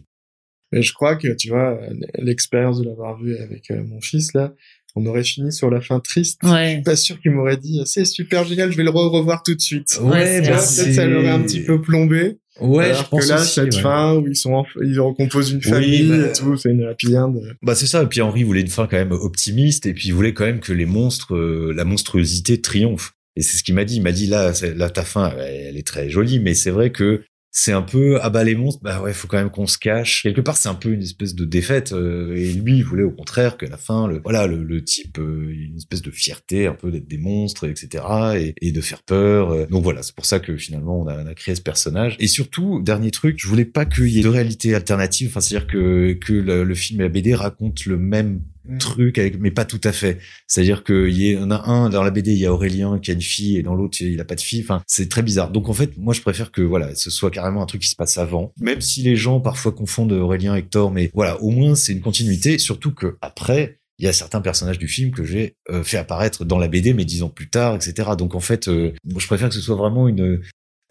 [0.71, 1.79] Mais je crois que, tu vois,
[2.19, 4.53] l'expérience de l'avoir vu avec euh, mon fils, là,
[4.95, 6.39] on aurait fini sur la fin triste.
[6.43, 6.73] Je Ouais.
[6.73, 9.53] suis pas sûr qu'il m'aurait dit, c'est super génial, je vais le re- revoir tout
[9.55, 9.99] de suite.
[10.01, 10.41] Ouais.
[10.41, 12.37] Peut-être ça l'aurait un petit peu plombé.
[12.59, 13.81] Ouais, alors je pense que là, aussi, cette ouais.
[13.81, 16.83] fin où ils sont, en- ils recomposent une Oui, famille bah, et tout, c'est une
[16.85, 17.35] happy end.
[17.61, 18.01] Bah c'est ça.
[18.01, 20.59] Et puis Henri voulait une fin quand même optimiste, et puis il voulait quand même
[20.59, 23.13] que les monstres, euh, la monstruosité triomphe.
[23.35, 23.97] Et c'est ce qu'il m'a dit.
[23.97, 24.51] Il m'a dit là,
[24.89, 27.21] ta fin, elle est très jolie, mais c'est vrai que
[27.51, 30.21] c'est un peu ah bah les monstres, bah ouais, faut quand même qu'on se cache.
[30.23, 31.91] Quelque part, c'est un peu une espèce de défaite.
[31.93, 35.17] euh, et lui, il voulait au contraire que la fin, le, voilà, le, le type,
[35.17, 38.03] euh, une espèce de fierté, un peu d'être des monstres, etc.
[38.37, 39.51] Et, et de faire peur.
[39.51, 39.65] euh.
[39.67, 42.15] Donc voilà, c'est pour ça que finalement on a, on a créé ce personnage.
[42.19, 45.29] Et surtout, dernier truc, je voulais pas qu'il y ait deux réalités alternatives.
[45.29, 48.41] Enfin, c'est-à-dire que que le, le film et la BD racontent le même
[48.79, 50.19] truc avec mais pas tout à fait.
[50.47, 53.13] C'est-à-dire qu'il y en a un dans la BD il y a Aurélien qui a
[53.13, 54.61] une fille et dans l'autre il a pas de fille.
[54.61, 55.51] Enfin c'est très bizarre.
[55.51, 57.95] Donc en fait moi je préfère que voilà ce soit carrément un truc qui se
[57.95, 58.53] passe avant.
[58.59, 62.01] Même si les gens parfois confondent Aurélien et Hector mais voilà au moins c'est une
[62.01, 62.57] continuité.
[62.57, 66.45] Surtout que après il y a certains personnages du film que j'ai euh, fait apparaître
[66.45, 69.25] dans la BD mais dix ans plus tard etc donc en fait euh, moi, je
[69.25, 70.41] préfère que ce soit vraiment une euh,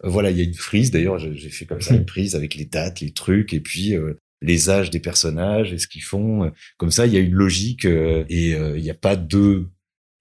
[0.03, 0.91] voilà il y a une frise.
[0.91, 3.95] D'ailleurs j'ai j'ai fait comme ça une prise avec les dates les trucs et puis
[3.95, 7.33] euh, les âges des personnages et ce qu'ils font comme ça, il y a une
[7.33, 9.67] logique euh, et euh, il n'y a pas deux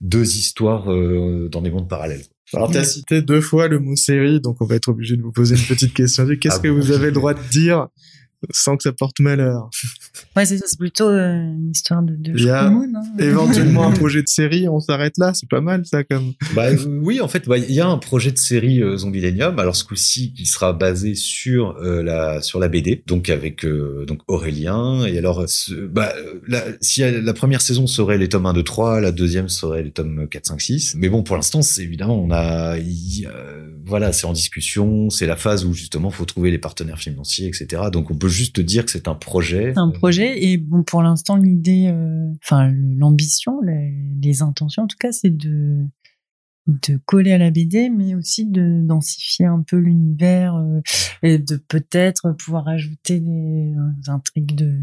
[0.00, 2.22] deux histoires euh, dans des mondes parallèles.
[2.52, 5.32] Alors, t'as cité deux fois le mot série, donc on va être obligé de vous
[5.32, 6.26] poser une petite question.
[6.40, 7.88] Qu'est-ce Ah que bon vous avez le droit de dire
[8.50, 9.70] sans que ça porte malheur
[10.36, 12.86] Ouais, c'est ça, c'est plutôt euh, une histoire de, de Il y a hein.
[13.18, 16.32] Éventuellement un projet de série, on s'arrête là, c'est pas mal ça comme.
[16.54, 19.58] Bah euh, oui, en fait, bah, il y a un projet de série euh, Zombilenium,
[19.58, 24.04] alors ce coup-ci qui sera basé sur euh, la sur la BD, donc avec euh,
[24.06, 26.12] donc Aurélien et alors ce- bah
[26.46, 29.90] la, si la première saison serait les tomes 1 2 3, la deuxième serait les
[29.90, 30.94] tomes 4 5 6.
[30.98, 35.26] Mais bon, pour l'instant, c'est évidemment on a il- euh, voilà, c'est en discussion, c'est
[35.26, 37.82] la phase où justement faut trouver les partenaires financiers, etc.
[37.92, 39.72] Donc on peut juste dire que c'est un projet.
[39.74, 44.86] C'est un projet et bon pour l'instant l'idée, euh, enfin l'ambition, les, les intentions en
[44.86, 45.84] tout cas, c'est de
[46.66, 50.80] de coller à la BD, mais aussi de densifier un peu l'univers euh,
[51.22, 54.76] et de peut-être pouvoir ajouter des, des intrigues de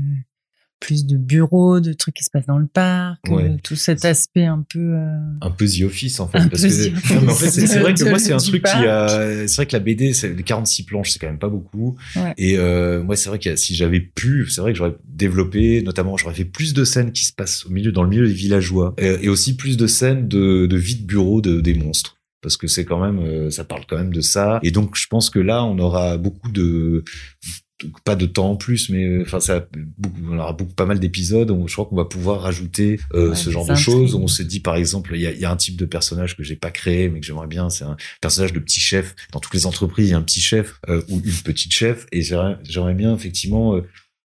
[0.83, 3.51] plus de bureaux, de trucs qui se passent dans le parc, Ouais.
[3.51, 4.79] euh, tout cet aspect un peu.
[4.79, 7.11] euh, un peu The Office en fait Un parce peu que The Office.
[7.15, 9.65] Non, mais en fait c'est vrai que moi c'est un truc qui a c'est vrai
[9.65, 12.33] que la BD c'est les 46 planches c'est quand même pas beaucoup Ouais.
[12.37, 16.17] et euh, moi c'est vrai que si j'avais pu c'est vrai que j'aurais développé notamment
[16.17, 18.93] j'aurais fait plus de scènes qui se passent au milieu dans le milieu des villageois
[18.97, 22.67] et aussi plus de scènes de de vie de bureau de des monstres parce que
[22.67, 25.63] c'est quand même ça parle quand même de ça et donc je pense que là
[25.63, 27.03] on aura beaucoup de
[28.05, 29.67] pas de temps en plus, mais euh, enfin ça,
[29.97, 31.51] beaucoup, on aura beaucoup pas mal d'épisodes.
[31.51, 34.15] où Je crois qu'on va pouvoir rajouter euh, Ouais, ce genre de choses.
[34.15, 36.37] On se dit par exemple, il y a, il y a un type de personnage
[36.37, 37.69] que j'ai pas créé, mais que j'aimerais bien.
[37.69, 39.15] C'est un personnage de petit chef.
[39.31, 42.05] Dans toutes les entreprises, il y a un petit chef euh, ou une petite chef,
[42.11, 43.81] et j'aimerais j'aimerais bien effectivement euh,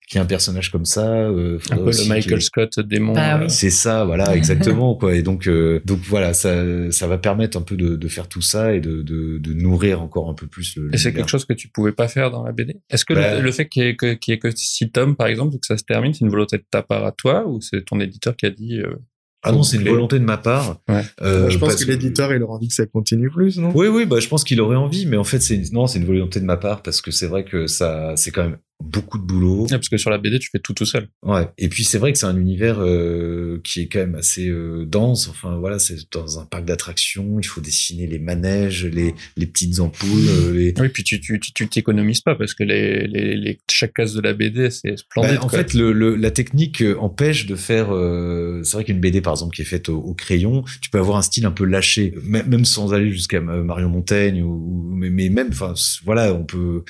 [0.06, 1.06] qu'il y ait un personnage comme ça.
[1.10, 3.12] Euh, Un peu le Michael Scott démon.
[3.12, 3.50] Bah euh, oui.
[3.50, 5.14] c'est ça, voilà, exactement, quoi.
[5.14, 8.42] Et donc, euh, donc voilà, ça, ça va permettre un peu de, de faire tout
[8.42, 10.94] ça et de, de, de nourrir encore un peu plus le.
[10.94, 12.76] Et c'est quelque chose que tu pouvais pas faire dans la BD.
[12.88, 14.90] Est-ce que Bah- le, le fait qu'il y ait que, qu'il y ait que six
[14.90, 17.12] tomes, par exemple, ou que ça se termine, c'est une volonté de ta part à
[17.12, 18.94] toi, ou c'est ton éditeur qui a dit, euh,
[19.42, 20.78] Ah non, c'est une volonté de ma part.
[20.88, 21.02] Ouais.
[21.22, 23.72] Euh, je pense que l'éditeur, il aura envie que ça continue plus, non?
[23.74, 26.04] Oui, oui, bah, je pense qu'il aurait envie, mais en fait, c'est non, c'est une
[26.06, 29.24] volonté de ma part parce que c'est vrai que ça, c'est quand même beaucoup de
[29.24, 29.66] boulot.
[29.70, 31.08] Ah, parce que sur la BD, tu fais tout tout seul.
[31.22, 31.48] Ouais.
[31.58, 34.84] Et puis c'est vrai que c'est un univers euh, qui est quand même assez euh,
[34.86, 35.28] dense.
[35.28, 37.38] Enfin voilà, c'est dans un parc d'attractions.
[37.40, 40.28] Il faut dessiner les manèges, les les petites ampoules.
[40.28, 40.74] euh, les...
[40.78, 44.20] Oui, puis tu tu tu t'économises pas parce que les, les, les chaque case de
[44.20, 45.36] la BD c'est splendide.
[45.36, 45.58] Bah, en quoi.
[45.58, 47.94] fait, le, le- la technique euh, empêche de faire.
[47.94, 50.98] euh, c'est vrai qu'une BD, par exemple, qui est faite au, au crayon, tu peux
[50.98, 55.10] avoir un style un peu lâché, même, sans aller jusqu'à euh, Marion Montaigne ou, mais,
[55.10, 55.74] mais même, enfin,
[56.04, 56.84] voilà, on peut.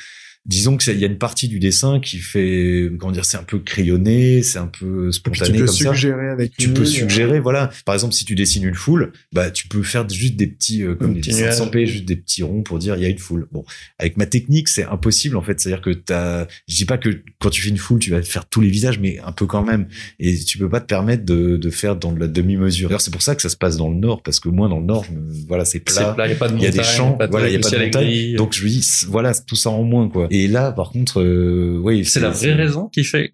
[0.47, 3.36] Disons que c'est- il y a une partie du dessin qui fait, comment dire, c'est
[3.36, 5.90] un peu crayonné, c'est un peu spontané tu peux comme ça.
[5.94, 7.70] suggérer avec Tu une peux ligne, suggérer, voilà.
[7.84, 10.94] Par exemple, si tu dessines une foule, bah, tu peux faire juste des petits, euh,
[10.94, 13.49] comme des dessins sans juste des petits ronds pour dire il y a une foule.
[13.53, 13.64] Bon,
[13.99, 15.59] avec ma technique, c'est impossible en fait.
[15.61, 18.47] C'est-à-dire que t'as, je dis pas que quand tu fais une foule, tu vas faire
[18.49, 19.88] tous les visages, mais un peu quand même.
[20.20, 22.88] Et tu peux pas te permettre de, de faire dans de la demi-mesure.
[22.88, 24.78] D'ailleurs, c'est pour ça que ça se passe dans le nord, parce que moi, dans
[24.80, 26.14] le nord, je me- voilà, c'est c'est plat.
[26.26, 27.53] il y a pas de Il y a des montagne, champs, pas de voilà, il
[27.53, 28.07] y a pas de montagne.
[28.07, 28.34] gris.
[28.34, 30.28] Donc je me dis, voilà, tout ça en moins, quoi.
[30.30, 33.32] Et là, par contre, euh, oui, c'est la vraie raison qui fait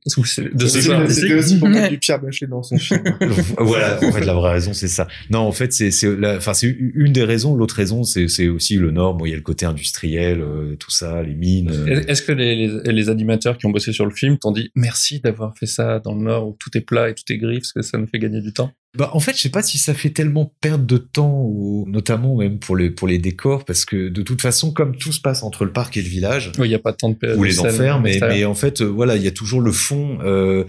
[0.55, 3.03] de ce genre C'était aussi pour mettre du Pierre Bachelet dans son film.
[3.59, 5.09] voilà, en fait, la vraie raison, c'est ça.
[5.31, 5.91] Non, en fait, c'est,
[6.37, 7.55] enfin, c'est une des raisons.
[7.57, 9.15] L'autre raison, c'est, c'est aussi le Nord.
[9.15, 11.71] Bon, il y a le côté industriel, euh, tout ça, les mines.
[11.71, 12.03] euh.
[12.07, 15.21] Est-ce que les, les, les animateurs qui ont bossé sur le film t'ont dit merci
[15.21, 17.73] d'avoir fait ça dans le Nord où tout est plat et tout est gris parce
[17.73, 18.71] que ça nous fait gagner du temps?
[18.95, 22.37] Bah, en fait, je sais pas si ça fait tellement perdre de temps, ou notamment
[22.37, 25.43] même pour les pour les décors, parce que de toute façon, comme tout se passe
[25.43, 27.59] entre le parc et le village, Oui, il y a pas tant de ou les
[27.61, 30.19] enfers, mais, en fait, euh, voilà, il y a toujours le fond.
[30.23, 30.65] euh,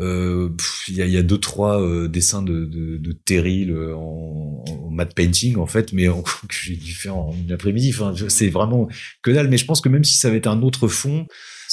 [0.00, 0.50] euh,
[0.88, 4.64] Il y, a, y a deux trois euh, dessins de, de, de Terry le- en,
[4.68, 7.90] en matte painting en fait, mais en, que j'ai dû faire en une après-midi.
[7.92, 8.88] Enfin, c'est vraiment
[9.22, 9.48] que dalle.
[9.48, 11.26] Mais je pense que même si ça avait été un autre fond,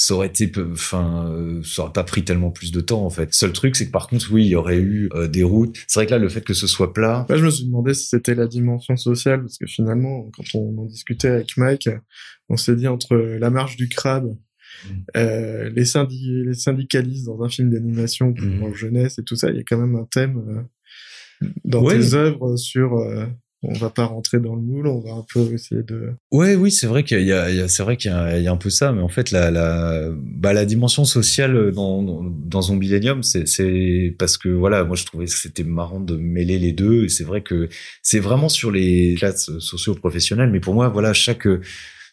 [0.04, 3.32] ça aurait été, enfin, euh, ça aurait pas pris tellement plus de temps en fait.
[3.32, 5.76] Seul truc, c'est que par contre, oui, il y aurait eu euh, des routes.
[5.86, 7.94] C'est vrai que là, le fait que ce soit plat, Là, je me suis demandé
[7.94, 11.88] si c'était la dimension sociale, parce que finalement, quand on en discutait avec Mike,
[12.48, 14.34] on s'est dit entre la marche du crabe,
[14.88, 14.94] Mm.
[15.18, 18.74] euh, les, syndi- les syndicalistes dans un film d'animation pour Mm.
[18.74, 20.66] jeunesse et tout ça, il y a quand même un thème
[21.64, 21.98] dans Ouais.
[21.98, 23.26] tes œuvres sur euh,
[23.62, 26.10] on va pas rentrer dans le moule, on va un peu essayer de...
[26.32, 28.56] Ouais, oui, c'est vrai qu'il y a, a- c'est vrai qu'il y y a un
[28.56, 33.46] peu ça, mais en fait, la, la, bah, la dimension sociale dans, dans, Zombilenium, c'est,
[33.46, 37.08] c'est parce que voilà, moi je trouvais que c'était marrant de mêler les deux, et
[37.08, 37.68] c'est vrai que
[38.02, 41.46] c'est vraiment sur les classes socio-professionnelles, mais pour moi, voilà, chaque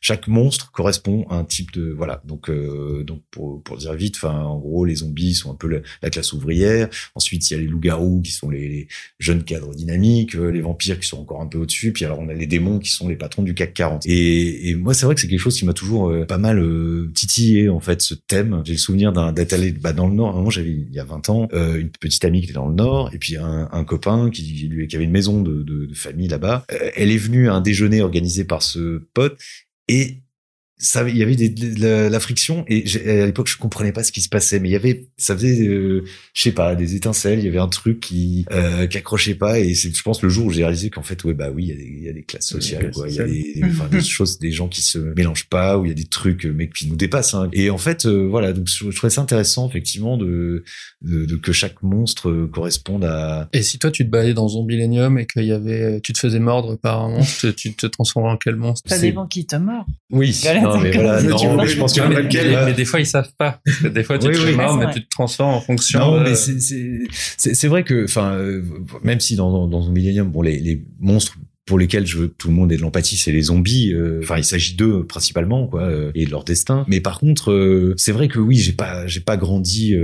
[0.02, 2.22] chaque monstre correspond à un type de voilà.
[2.26, 5.68] Donc euh, donc pour pour dire vite enfin en gros les zombies sont un peu
[5.68, 6.90] la, la classe ouvrière.
[7.16, 8.88] Ensuite il y a les loups-garous qui sont les,
[9.20, 11.92] jeunes cadres dynamiques euh, les vampires qui sont encore un peu au-dessus.
[11.94, 14.76] Puis alors on a les démons qui sont les patrons du CAC 40 et, et
[14.76, 17.70] moi c'est vrai que c'est quelque chose qui m'a toujours euh, pas mal euh, titillé
[17.70, 18.62] en fait ce thème.
[18.66, 20.36] J'ai le souvenir d'un d'être allé bah, dans le nord.
[20.36, 22.76] Moi j'avais il y a 20 ans euh, une petite amie qui était dans le
[22.76, 23.10] nord.
[23.14, 26.66] Et puis un, un copain qui qui avait une maison de, de, de famille là-bas.
[26.72, 29.38] Euh, elle est venue à un déjeuner organisé par ce pote
[29.90, 30.18] et
[30.82, 34.02] ça, il y avait des, de la, la friction et à l'époque je comprenais pas
[34.02, 36.96] ce qui se passait, mais il y avait, ça faisait, euh, je sais pas, des
[36.96, 37.40] étincelles.
[37.40, 40.30] Il y avait un truc qui euh, qui accrochait pas et c'est, je pense, le
[40.30, 42.08] jour où j'ai réalisé qu'en fait, ouais, bah oui, il y a des, il y
[42.10, 43.10] a des classes sociales, quoi.
[43.10, 45.84] Il y a des, des- enfin, des choses, des gens qui se mélangent pas, où
[45.84, 47.34] il y a des trucs, euh, mais qui nous dépassent.
[47.34, 47.50] hein.
[47.52, 50.64] Et en fait, euh, voilà, donc je, je trouvais ça intéressant, effectivement, de,
[51.02, 53.48] de, de que chaque monstre euh, corresponde à.
[53.54, 56.40] Et si toi tu te baladais dans Zombilenium et qu'il y avait, tu te faisais
[56.40, 58.90] mordre par un monstre, tu te transformais en quel monstre?
[58.90, 59.86] Ça C'est- dépend qui te mord.
[60.12, 62.84] Oui, Voilà, non, mais voilà, non, mais je pense que mais, lequel, mais- mais des
[62.86, 63.62] fois ils savent pas.
[63.84, 64.46] Des fois tu Oui, te oui.
[64.48, 64.94] fais mordre, Ouais, c'est mais vrai.
[64.96, 66.00] tu te transformes en fonction.
[66.00, 66.60] Non, de- mais c'est
[67.56, 68.62] c'est vrai que enfin euh,
[69.04, 71.38] même si dans dans un millénium bon les les monstres
[71.70, 73.94] pour lesquels je veux que tout le monde ait de l'empathie, c'est les zombies.
[73.94, 76.84] euh, Enfin, il s'agit d'eux principalement, quoi, euh, et de leur destin.
[76.88, 79.96] Mais par contre, euh, c'est vrai que oui, j'ai pas, j'ai pas grandi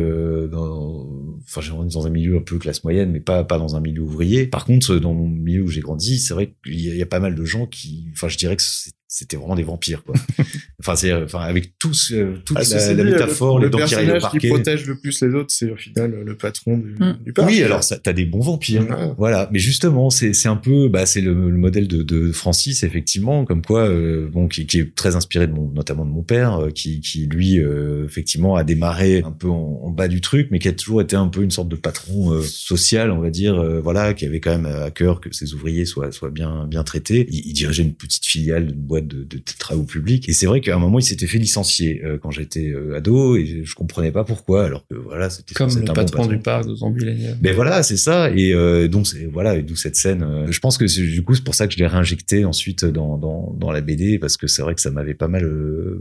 [0.51, 1.09] dans,
[1.43, 3.79] enfin, j'ai grandi dans un milieu un peu classe moyenne, mais pas pas dans un
[3.79, 4.45] milieu ouvrier.
[4.45, 7.19] Par contre, dans mon milieu où j'ai grandi, c'est vrai qu'il y, y a pas
[7.19, 8.63] mal de gens qui, enfin, je dirais que
[9.07, 10.13] c'était vraiment des vampires, quoi.
[10.85, 13.85] enfin, c'est, enfin, avec tous, euh, toute Ah, la, la métaphore, le, les le dents
[13.85, 14.47] qui arrivent au personnage qui parquet.
[14.49, 17.17] protège le plus les autres, c'est au final le patron du, Mm.
[17.25, 17.49] du parc.
[17.49, 18.85] Oui, alors ça, t'as des bons vampires.
[19.17, 22.83] Voilà, mais justement, c'est c'est un peu, bah, c'est le, le modèle de, de Francis
[22.83, 26.23] effectivement, comme quoi, euh, bon, qui, qui est très inspiré de mon, notamment de mon
[26.23, 30.21] père, euh, qui, qui lui, euh, effectivement, a démarré un peu en, en bas du
[30.21, 33.19] truc, mais qui a toujours été un peu une sorte de patron euh, social, on
[33.19, 36.29] va dire, euh, voilà, qui avait quand même à cœur que ses ouvriers soient soient
[36.31, 37.27] bien bien traités.
[37.31, 40.61] Il, il dirigeait une petite filiale d'une boîte de, de travaux publics, et c'est vrai
[40.61, 43.75] qu'à à un moment, il s'était fait licencier euh, quand j'étais euh, ado et je
[43.75, 44.65] comprenais pas pourquoi.
[44.65, 46.75] Alors que voilà, c'était Comme le un bon patron du parc de
[47.41, 48.29] mais voilà, c'est ça.
[48.31, 50.23] Et euh, donc c'est voilà, et d'où cette scène.
[50.23, 52.83] euh, je pense que c'est- du coup c'est pour ça que je l'ai réinjecté ensuite
[52.85, 55.49] dans dans dans la BD parce que c'est vrai que ça m'avait pas mal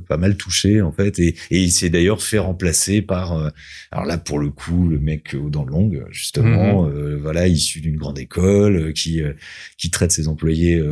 [0.09, 1.19] pas mal touché en fait.
[1.19, 3.53] Et et il s'est d'ailleurs fait remplacer par
[3.93, 7.97] alors là pour le coup le mec aux dents longues justement euh, voilà issu d'une
[7.97, 9.23] grande école qui
[9.79, 10.83] qui traite ses employés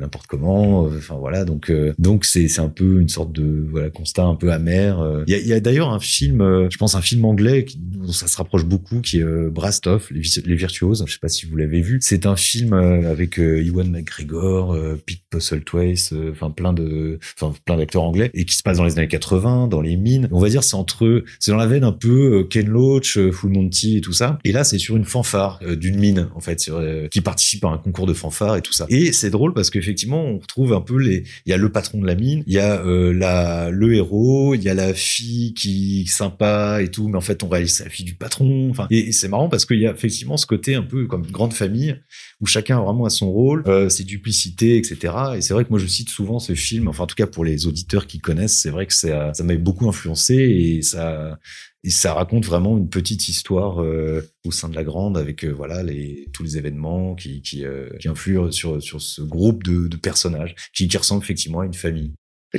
[0.00, 0.82] n'importe comment.
[0.84, 4.52] Enfin voilà donc donc c'est c'est un peu une sorte de voilà constat un peu
[4.52, 5.00] amer.
[5.00, 5.24] euh.
[5.26, 8.12] Il y a, a d'ailleurs un film, euh, je pense un film anglais qui, dont
[8.12, 11.04] ça se rapproche beaucoup, qui est euh, Brastoff, les, les virtuoses.
[11.06, 11.98] Je sais pas si vous l'avez vu.
[12.02, 14.76] C'est un film avec Ewan McGregor,
[15.06, 18.98] Pete Postlethwaite, enfin plein de, enfin plein d'acteurs anglais et qui se passe dans les
[18.98, 20.28] années 80, dans les mines.
[20.32, 23.98] On va dire c'est entre, c'est dans la veine un peu Ken Loach, Full Monty
[23.98, 24.38] et tout ça.
[24.44, 27.78] Et là c'est sur une fanfare d'une mine en fait, sur, qui participe à un
[27.78, 28.86] concours de fanfare et tout ça.
[28.88, 32.00] Et c'est drôle parce qu'effectivement on retrouve un peu les, il y a le patron
[32.00, 35.54] de la mine, il y a euh, la le héros, il y a la fille
[35.54, 38.70] qui est sympa et tout, mais en fait on réalise c'est la fille du patron.
[38.70, 41.30] Enfin, et, c'est marrant parce qu'il y a effectivement ce côté un peu comme une
[41.30, 41.96] grande famille
[42.40, 45.14] où chacun vraiment a son rôle, euh, ses duplicités, etc.
[45.36, 47.44] Et c'est vrai que moi je cite souvent ce film, enfin en tout cas pour
[47.44, 51.38] les auditeurs qui connaissent, c'est vrai que ça ça m'a beaucoup influencé et ça
[51.86, 55.52] et ça raconte vraiment une petite histoire euh, au sein de la grande avec euh,
[55.52, 59.86] voilà les tous les événements qui qui, euh, qui influent sur sur ce groupe de,
[59.86, 62.12] de personnages qui qui ressemble effectivement à une famille.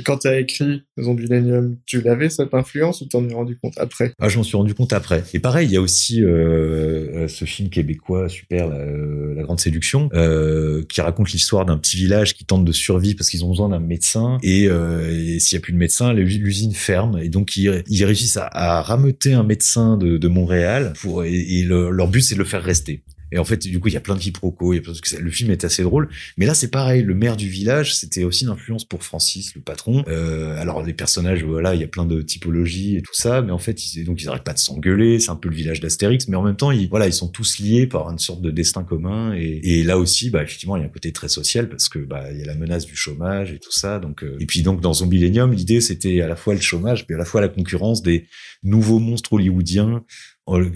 [0.04, 4.12] Quand t'as écrit Zombieland, tu l'avais cette influence ou t'en es rendu compte après?
[4.20, 5.22] Ah, je m'en suis rendu compte après.
[5.34, 9.42] Et pareil, il y a aussi euh, euh, ce film québécois super, la, euh, La
[9.42, 13.44] Grande Séduction, euh, qui raconte l'histoire d'un petit village qui tente de survivre parce qu'ils
[13.44, 14.38] ont besoin d'un médecin.
[14.42, 17.18] Et, euh, et s'il y a plus de médecin, l'us- l'usine ferme.
[17.22, 21.90] Et donc ils, réussissent à, à rameuter un médecin de, Montréal pour et, et le-
[21.90, 23.02] leur but c'est de le faire rester.
[23.32, 24.74] Et en fait, du coup, il y a plein de quiproquos.
[24.74, 25.16] Il y.
[25.20, 26.08] Le film est assez drôle.
[26.36, 27.02] Mais là, c'est pareil.
[27.02, 30.04] Le maire du village, c'était aussi une influence pour Francis, le patron.
[30.08, 33.42] Euh, alors, les personnages, voilà, il y a plein de typologies et tout ça.
[33.42, 35.18] Mais en fait, ils, donc, ils arrêtent pas de s'engueuler.
[35.20, 36.28] C'est un peu le village d'Astérix.
[36.28, 38.84] Mais en même temps, ils, voilà, ils sont tous liés par une sorte de destin
[38.84, 39.34] commun.
[39.34, 41.98] Et, et là aussi, bah, effectivement, il y a un côté très social parce que,
[41.98, 43.98] bah, il y a la menace du chômage et tout ça.
[43.98, 47.14] Donc, euh, et puis, donc, dans Zombielenium, l'idée, c'était à la fois le chômage, mais
[47.14, 48.26] à la fois la concurrence des
[48.62, 50.02] nouveaux monstres hollywoodiens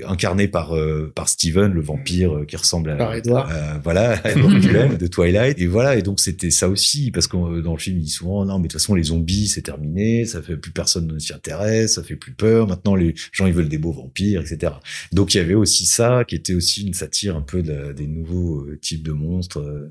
[0.07, 3.51] incarné par euh, par Steven le vampire euh, qui ressemble à, Par Edward.
[3.51, 7.27] à- voilà à Edward Cullen de Twilight et voilà et donc c'était ça aussi parce
[7.27, 9.49] que euh, dans le film il dit souvent non mais de toute façon les zombies
[9.49, 13.15] c'est terminé ça fait plus personne ne s'y intéresse ça fait plus peur maintenant les
[13.33, 14.75] gens ils veulent des beaux vampires etc
[15.13, 18.07] donc il y avait aussi ça qui était aussi une satire un peu de des
[18.07, 19.91] nouveaux euh, types de monstres euh.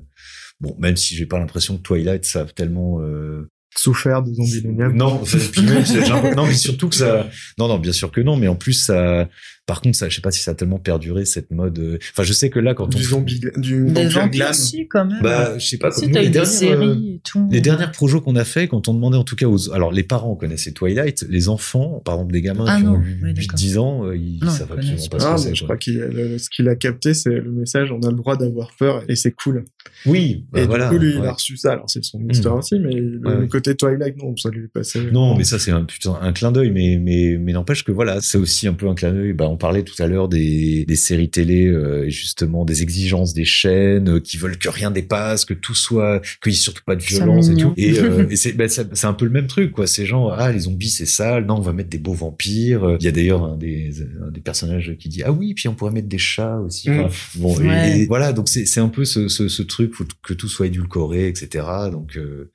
[0.60, 5.22] bon même si j'ai pas l'impression que Twilight savent tellement euh, Souffert de Zombieland non,
[5.52, 5.82] puis même,
[6.36, 9.30] non, mais surtout que ça, non, non, bien sûr que non, mais en plus ça,
[9.66, 11.78] par contre, ça, je sais pas si ça a tellement perduré cette mode.
[11.78, 14.50] euh, Enfin, je sais que là, quand on Du zombie, du Des vampire vampires glam.
[14.50, 15.22] aussi, quand même.
[15.22, 17.20] bah, je sais pas, si, comme nous, t'as eu les des dernières, euh, séries et
[17.22, 17.48] tout.
[17.50, 20.02] les dernières projets qu'on a fait, quand on demandait en tout cas aux, alors les
[20.02, 23.34] parents connaissaient Twilight, les enfants, par exemple des gamins Ah qui non, ont oui, 8,
[23.34, 23.54] d'accord.
[23.56, 25.22] 10 ans, euh, ils Non, savent absolument connaissent pas pas.
[25.22, 25.54] ce Ah, que mais c'est.
[25.54, 25.66] je quoi.
[25.66, 28.72] crois qu'il le- ce qu'il a capté, c'est le message on a le droit d'avoir
[28.76, 29.64] peur et c'est cool.
[30.06, 30.88] Oui, bah et voilà.
[30.88, 31.72] du coup, lui, il a reçu ça.
[31.72, 35.00] Alors, c'est son histoire aussi, mais le, Ouais, côté Twilight, non, ça lui est passé.
[35.12, 38.20] Non, mais ça c'est un putain un clin d'œil, mais mais mais n'empêche que voilà,
[38.20, 39.32] c'est aussi un peu un clin d'œil.
[39.32, 43.44] Bah, on parlait tout à l'heure des des séries télé, euh, justement des exigences des
[43.44, 46.96] chaînes euh, qui veulent que rien dépasse, que tout soit, qu'il y ait surtout pas
[46.96, 47.72] de violence et tout.
[47.76, 49.86] Et, euh, et c'est bah, c'est un peu le même truc quoi.
[49.86, 52.96] Ces gens, ah les zombies c'est sale, non on va mettre des beaux vampires.
[53.00, 53.90] Il y a d'ailleurs un des
[54.26, 56.90] un des personnages qui dit ah oui puis on pourrait mettre des chats aussi.
[56.90, 57.00] Mm.
[57.00, 58.00] Enfin, bon et- Ouais.
[58.00, 60.66] et, voilà donc c'est c'est un peu ce ce, ce truc faut que tout soit
[60.66, 61.66] édulcoré etc.
[61.90, 62.50] Donc euh,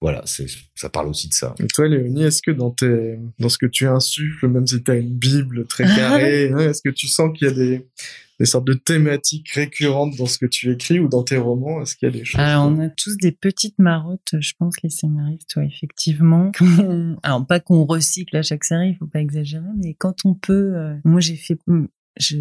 [0.00, 0.46] voilà c'est
[0.76, 1.54] ça parle aussi de ça.
[1.58, 4.90] Et toi, Léonie, est-ce que dans tes, dans ce que tu insuffles, même si tu
[4.90, 7.86] as une Bible très carrée, hein, est-ce que tu sens qu'il y a des,
[8.38, 11.80] des sortes de thématiques récurrentes dans ce que tu écris ou dans tes romans?
[11.80, 14.74] Est-ce qu'il y a des choses Alors, on a tous des petites marottes, je pense,
[14.82, 16.52] les scénaristes, ouais, effectivement.
[17.22, 20.74] Alors, pas qu'on recycle à chaque série, il faut pas exagérer, mais quand on peut,
[20.74, 21.58] euh, moi, j'ai fait,
[22.18, 22.36] je,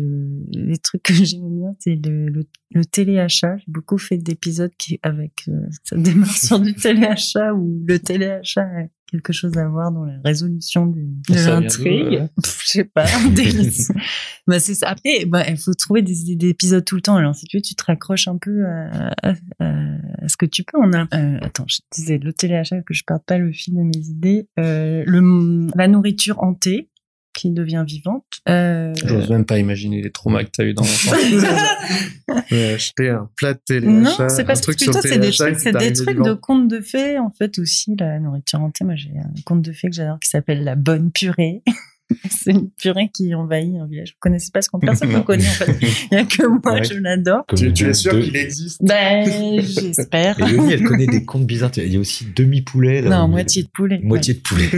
[0.52, 3.58] les trucs que j'aime bien, c'est le, le, le téléachat.
[3.58, 8.62] J'ai beaucoup fait d'épisodes qui, avec, euh, ça démarre sur du téléachat ou le téléachat
[8.64, 12.16] a quelque chose à voir dans la résolution du- de l'intrigue.
[12.22, 12.28] euh
[12.64, 13.06] Je sais pas,
[13.36, 13.70] des-
[14.48, 14.90] bah, c'est ça.
[14.90, 17.16] Après, bah, il faut trouver des idées d'épisodes tout le temps.
[17.16, 20.46] Alors, si tu veux, tu te raccroches un peu à, à, à- à ce que
[20.48, 20.78] tu peux.
[20.82, 23.82] On a, euh, attends, je disais le téléachat que je perde pas le fil de
[23.84, 24.48] mes idées.
[24.60, 26.90] Euh, le, la nourriture hantée
[27.36, 28.24] qui devient vivante.
[28.50, 31.16] Euh, J'ose même pas imaginer les traumas que t'as eu dans l'enfance.
[32.52, 35.94] Acheter un plat de télé non, c'est parce que plutôt c'est des trucs, c'est des
[35.94, 38.84] trucs de contes de fées en fait aussi la nourriture hantée.
[38.86, 41.62] Moi j'ai un conte de fées que j'adore qui s'appelle la bonne purée.
[42.30, 44.10] c'est une purée qui envahit un village.
[44.12, 45.76] Vous connaissez pas ce qu'on personne ne connaît en fait.
[46.12, 46.84] Il y a que moi, Ouais.
[46.84, 47.46] je l'adore.
[47.56, 49.26] Tu, tu es sûr qu'il existe Ben,
[49.62, 50.40] j'espère.
[50.40, 51.72] Et Léonie, elle connaît des contes bizarres.
[51.78, 53.02] Il y a aussi demi-poulet.
[53.02, 54.00] Non, moitié de poulet.
[54.04, 54.70] Moitié de poulet.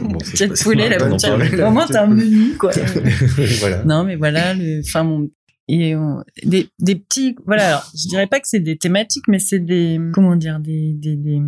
[0.00, 1.62] Bon, pas- poulet, la parlait.
[1.62, 2.70] Au moins, t'as un menu, quoi.
[3.60, 3.84] voilà.
[3.84, 5.28] Non, mais voilà, le, enfin, mon,
[5.70, 9.38] et on- des, des petits, voilà, alors, je dirais pas que c'est des thématiques, mais
[9.38, 11.40] c'est des, comment dire, des, des, des,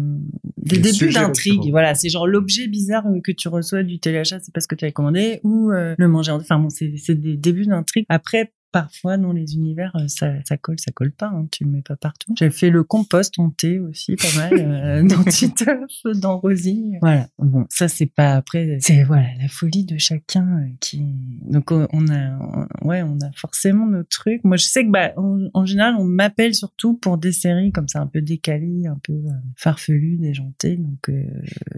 [0.58, 1.70] des Des débuts d'intrigue.
[1.70, 4.84] Voilà, c'est genre l'objet bizarre euh, que tu reçois du téléachat, c'est parce que tu
[4.84, 6.32] avais commandé, ou euh, le manger.
[6.32, 8.04] en- Enfin bon, c'est c'est des débuts d'intrigue.
[8.10, 11.26] Après, parfois dans les univers, euh, ça, ça colle, ça colle pas.
[11.28, 12.34] Hein, tu le mets pas partout.
[12.38, 16.92] J'ai fait le compost en thé aussi, pas mal, euh, dans Titeuf, dans Rosie.
[17.00, 17.28] Voilà.
[17.38, 18.78] Bon, ça c'est pas après.
[18.80, 21.02] C'est voilà la folie de chacun euh, qui.
[21.42, 22.38] Donc on on a,
[22.82, 24.44] on- ouais, on a forcément nos trucs.
[24.44, 27.88] Moi, je sais que bah en, en général, on m'appelle surtout pour des séries comme
[27.88, 31.22] ça, un peu décalées, un peu euh, farfelues, déjantées, donc euh,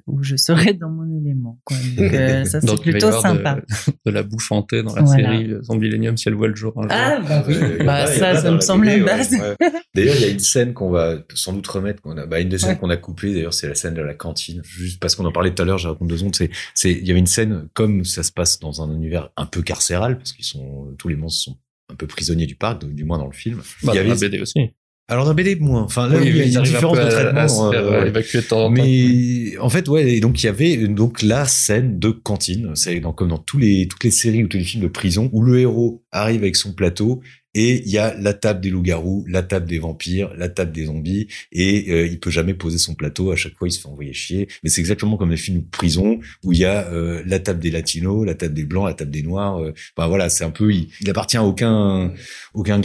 [0.06, 1.58] où je serai dans mon élément.
[1.64, 1.76] Quoi.
[1.96, 3.54] Donc euh, ça c'est plutôt sympa.
[3.56, 5.22] De, de la bouffe hantée dans la Voilà.
[5.32, 6.72] série euh, Zombilenium si elle voit le jour.
[6.90, 9.32] Ah bah oui, bah ça, ça me semble la ouais, base.
[9.32, 9.56] ouais.
[9.94, 12.00] D'ailleurs, il y a une scène qu'on va sans doute remettre.
[12.02, 12.78] Qu'on a, bah, une des scènes Ouais.
[12.78, 14.60] qu'on a coupées, d'ailleurs, c'est la scène de la cantine.
[14.64, 16.34] Juste parce qu'on en parlait tout à l'heure, je raconte deux secondes.
[16.36, 19.46] C'est, c'est, il y avait une scène comme ça se passe dans un univers un
[19.46, 21.56] peu carcéral, parce qu'ils sont, tous les monstres sont
[21.90, 23.58] un peu prisonniers du parc, du moins dans le film.
[23.82, 24.70] Bah, il y dans avait, la BD aussi.
[25.08, 25.82] Alors dans BD moins.
[25.82, 27.70] Enfin, là, Oui, il y a une différence de traitement.
[27.70, 28.70] à euh, euh, évacuer temps.
[28.70, 32.70] Mais en fait, ouais, et donc il y avait donc la scène de cantine.
[32.74, 35.28] C'est dans, comme dans tous les, toutes les séries ou tous les films de prison
[35.32, 37.20] où le héros arrive avec son plateau
[37.54, 40.86] et il y a la table des loups-garous, la table des vampires, la table des
[40.86, 43.30] zombies et euh, il peut jamais poser son plateau.
[43.30, 44.48] À chaque fois, il se fait envoyer chier.
[44.62, 47.60] Mais c'est exactement comme les films de prison où il y a euh, la table
[47.60, 49.60] des latinos, la table des blancs, la table des noirs.
[49.96, 52.12] Enfin voilà, c'est un peu, il, il appartient à aucun
[52.54, 52.80] aucun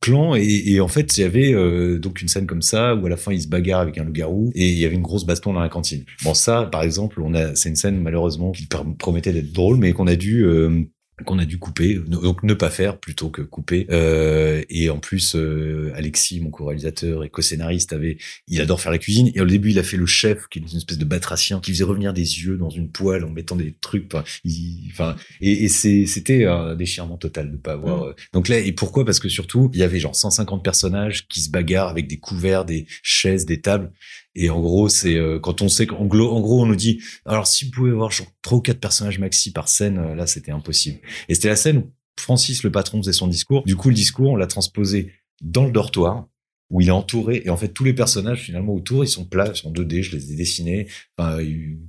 [0.00, 3.06] clan et, et en fait il y avait euh, donc une scène comme ça où
[3.06, 5.24] à la fin il se bagarre avec un loup-garou et il y avait une grosse
[5.24, 6.04] baston dans la cantine.
[6.24, 8.68] Bon ça par exemple on a c'est une scène malheureusement qui
[8.98, 10.84] promettait d'être drôle mais qu'on a dû euh,
[11.26, 13.86] qu'on a dû couper, donc ne pas faire plutôt que couper.
[13.90, 18.16] Euh, et en plus, euh, Alexis, mon co-réalisateur et co-scénariste, avait,
[18.48, 19.30] il adore faire la cuisine.
[19.34, 21.70] Et au début, il a fait le chef, qui est une espèce de batracien, qui
[21.70, 24.06] faisait revenir des yeux dans une poêle en mettant des trucs.
[24.12, 28.02] Enfin, il- enfin, et, et c'était un déchirement total de pas avoir.
[28.04, 29.04] euh, Donc là, et pourquoi?
[29.04, 32.64] Parce que surtout, il y avait genre 150 personnages qui se bagarrent avec des couverts,
[32.64, 33.92] des chaises, des tables.
[34.34, 37.00] Et en gros, c'est euh, quand on sait qu'en glo- en gros, on nous dit,
[37.26, 40.26] alors si vous pouvez avoir genre trois ou quatre personnages maxi par scène, euh, là,
[40.26, 41.00] c'était impossible.
[41.28, 43.62] Et c'était la scène où Francis, le patron, faisait son discours.
[43.64, 45.12] Du coup, le discours, on l'a transposé
[45.42, 46.26] dans le dortoir
[46.70, 47.42] où il est entouré.
[47.44, 50.16] Et en fait tous les personnages finalement autour ils sont plats ils sont 2D je
[50.16, 50.86] les ai dessinés.
[51.18, 51.38] Enfin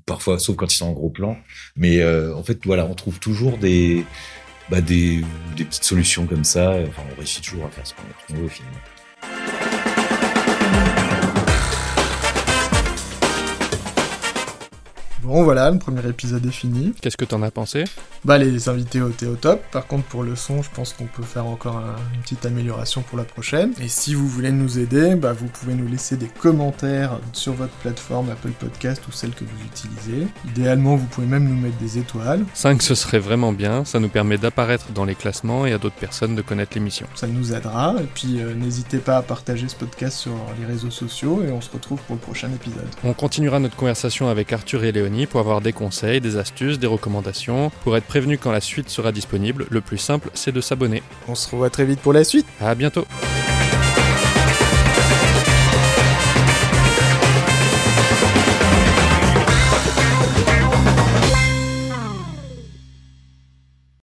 [0.05, 1.37] parfois sauf quand ils sont en gros plan.
[1.77, 4.03] Mais euh, en fait voilà on trouve toujours des
[4.69, 5.21] bah, des
[5.55, 6.71] des petites solutions comme ça.
[6.89, 8.49] Enfin on réussit toujours à faire ce qu'on veut au
[15.23, 16.93] Bon, voilà, le premier épisode est fini.
[17.01, 17.85] Qu'est-ce que t'en as pensé?
[18.25, 19.61] Bah, les invités au au top.
[19.71, 23.01] Par contre, pour le son, je pense qu'on peut faire encore un- une petite amélioration
[23.03, 23.71] pour la prochaine.
[23.81, 27.71] Et si vous voulez nous aider, bah, vous pouvez nous laisser des commentaires sur votre
[27.75, 30.27] plateforme Apple Podcast ou celle que vous utilisez.
[30.45, 32.43] Idéalement, vous pouvez même nous mettre des étoiles.
[32.53, 35.95] 5 ce serait vraiment bien, ça nous permet d'apparaître dans les classements et à d'autres
[35.95, 37.07] personnes de connaître l'émission.
[37.15, 37.95] Ça nous aidera.
[38.01, 41.41] Et puis, euh, n'hésitez pas à partager ce podcast sur les réseaux sociaux.
[41.47, 42.87] Et on se retrouve pour le prochain épisode.
[43.05, 46.87] On continuera notre conversation avec Arthur et Léonie pour avoir des conseils, des astuces, des
[46.87, 47.71] recommandations.
[47.83, 51.03] Pour être prévenu quand la suite sera disponible, le plus simple c'est de s'abonner.
[51.27, 52.45] On se revoit très vite pour la suite.
[52.59, 53.05] À bientôt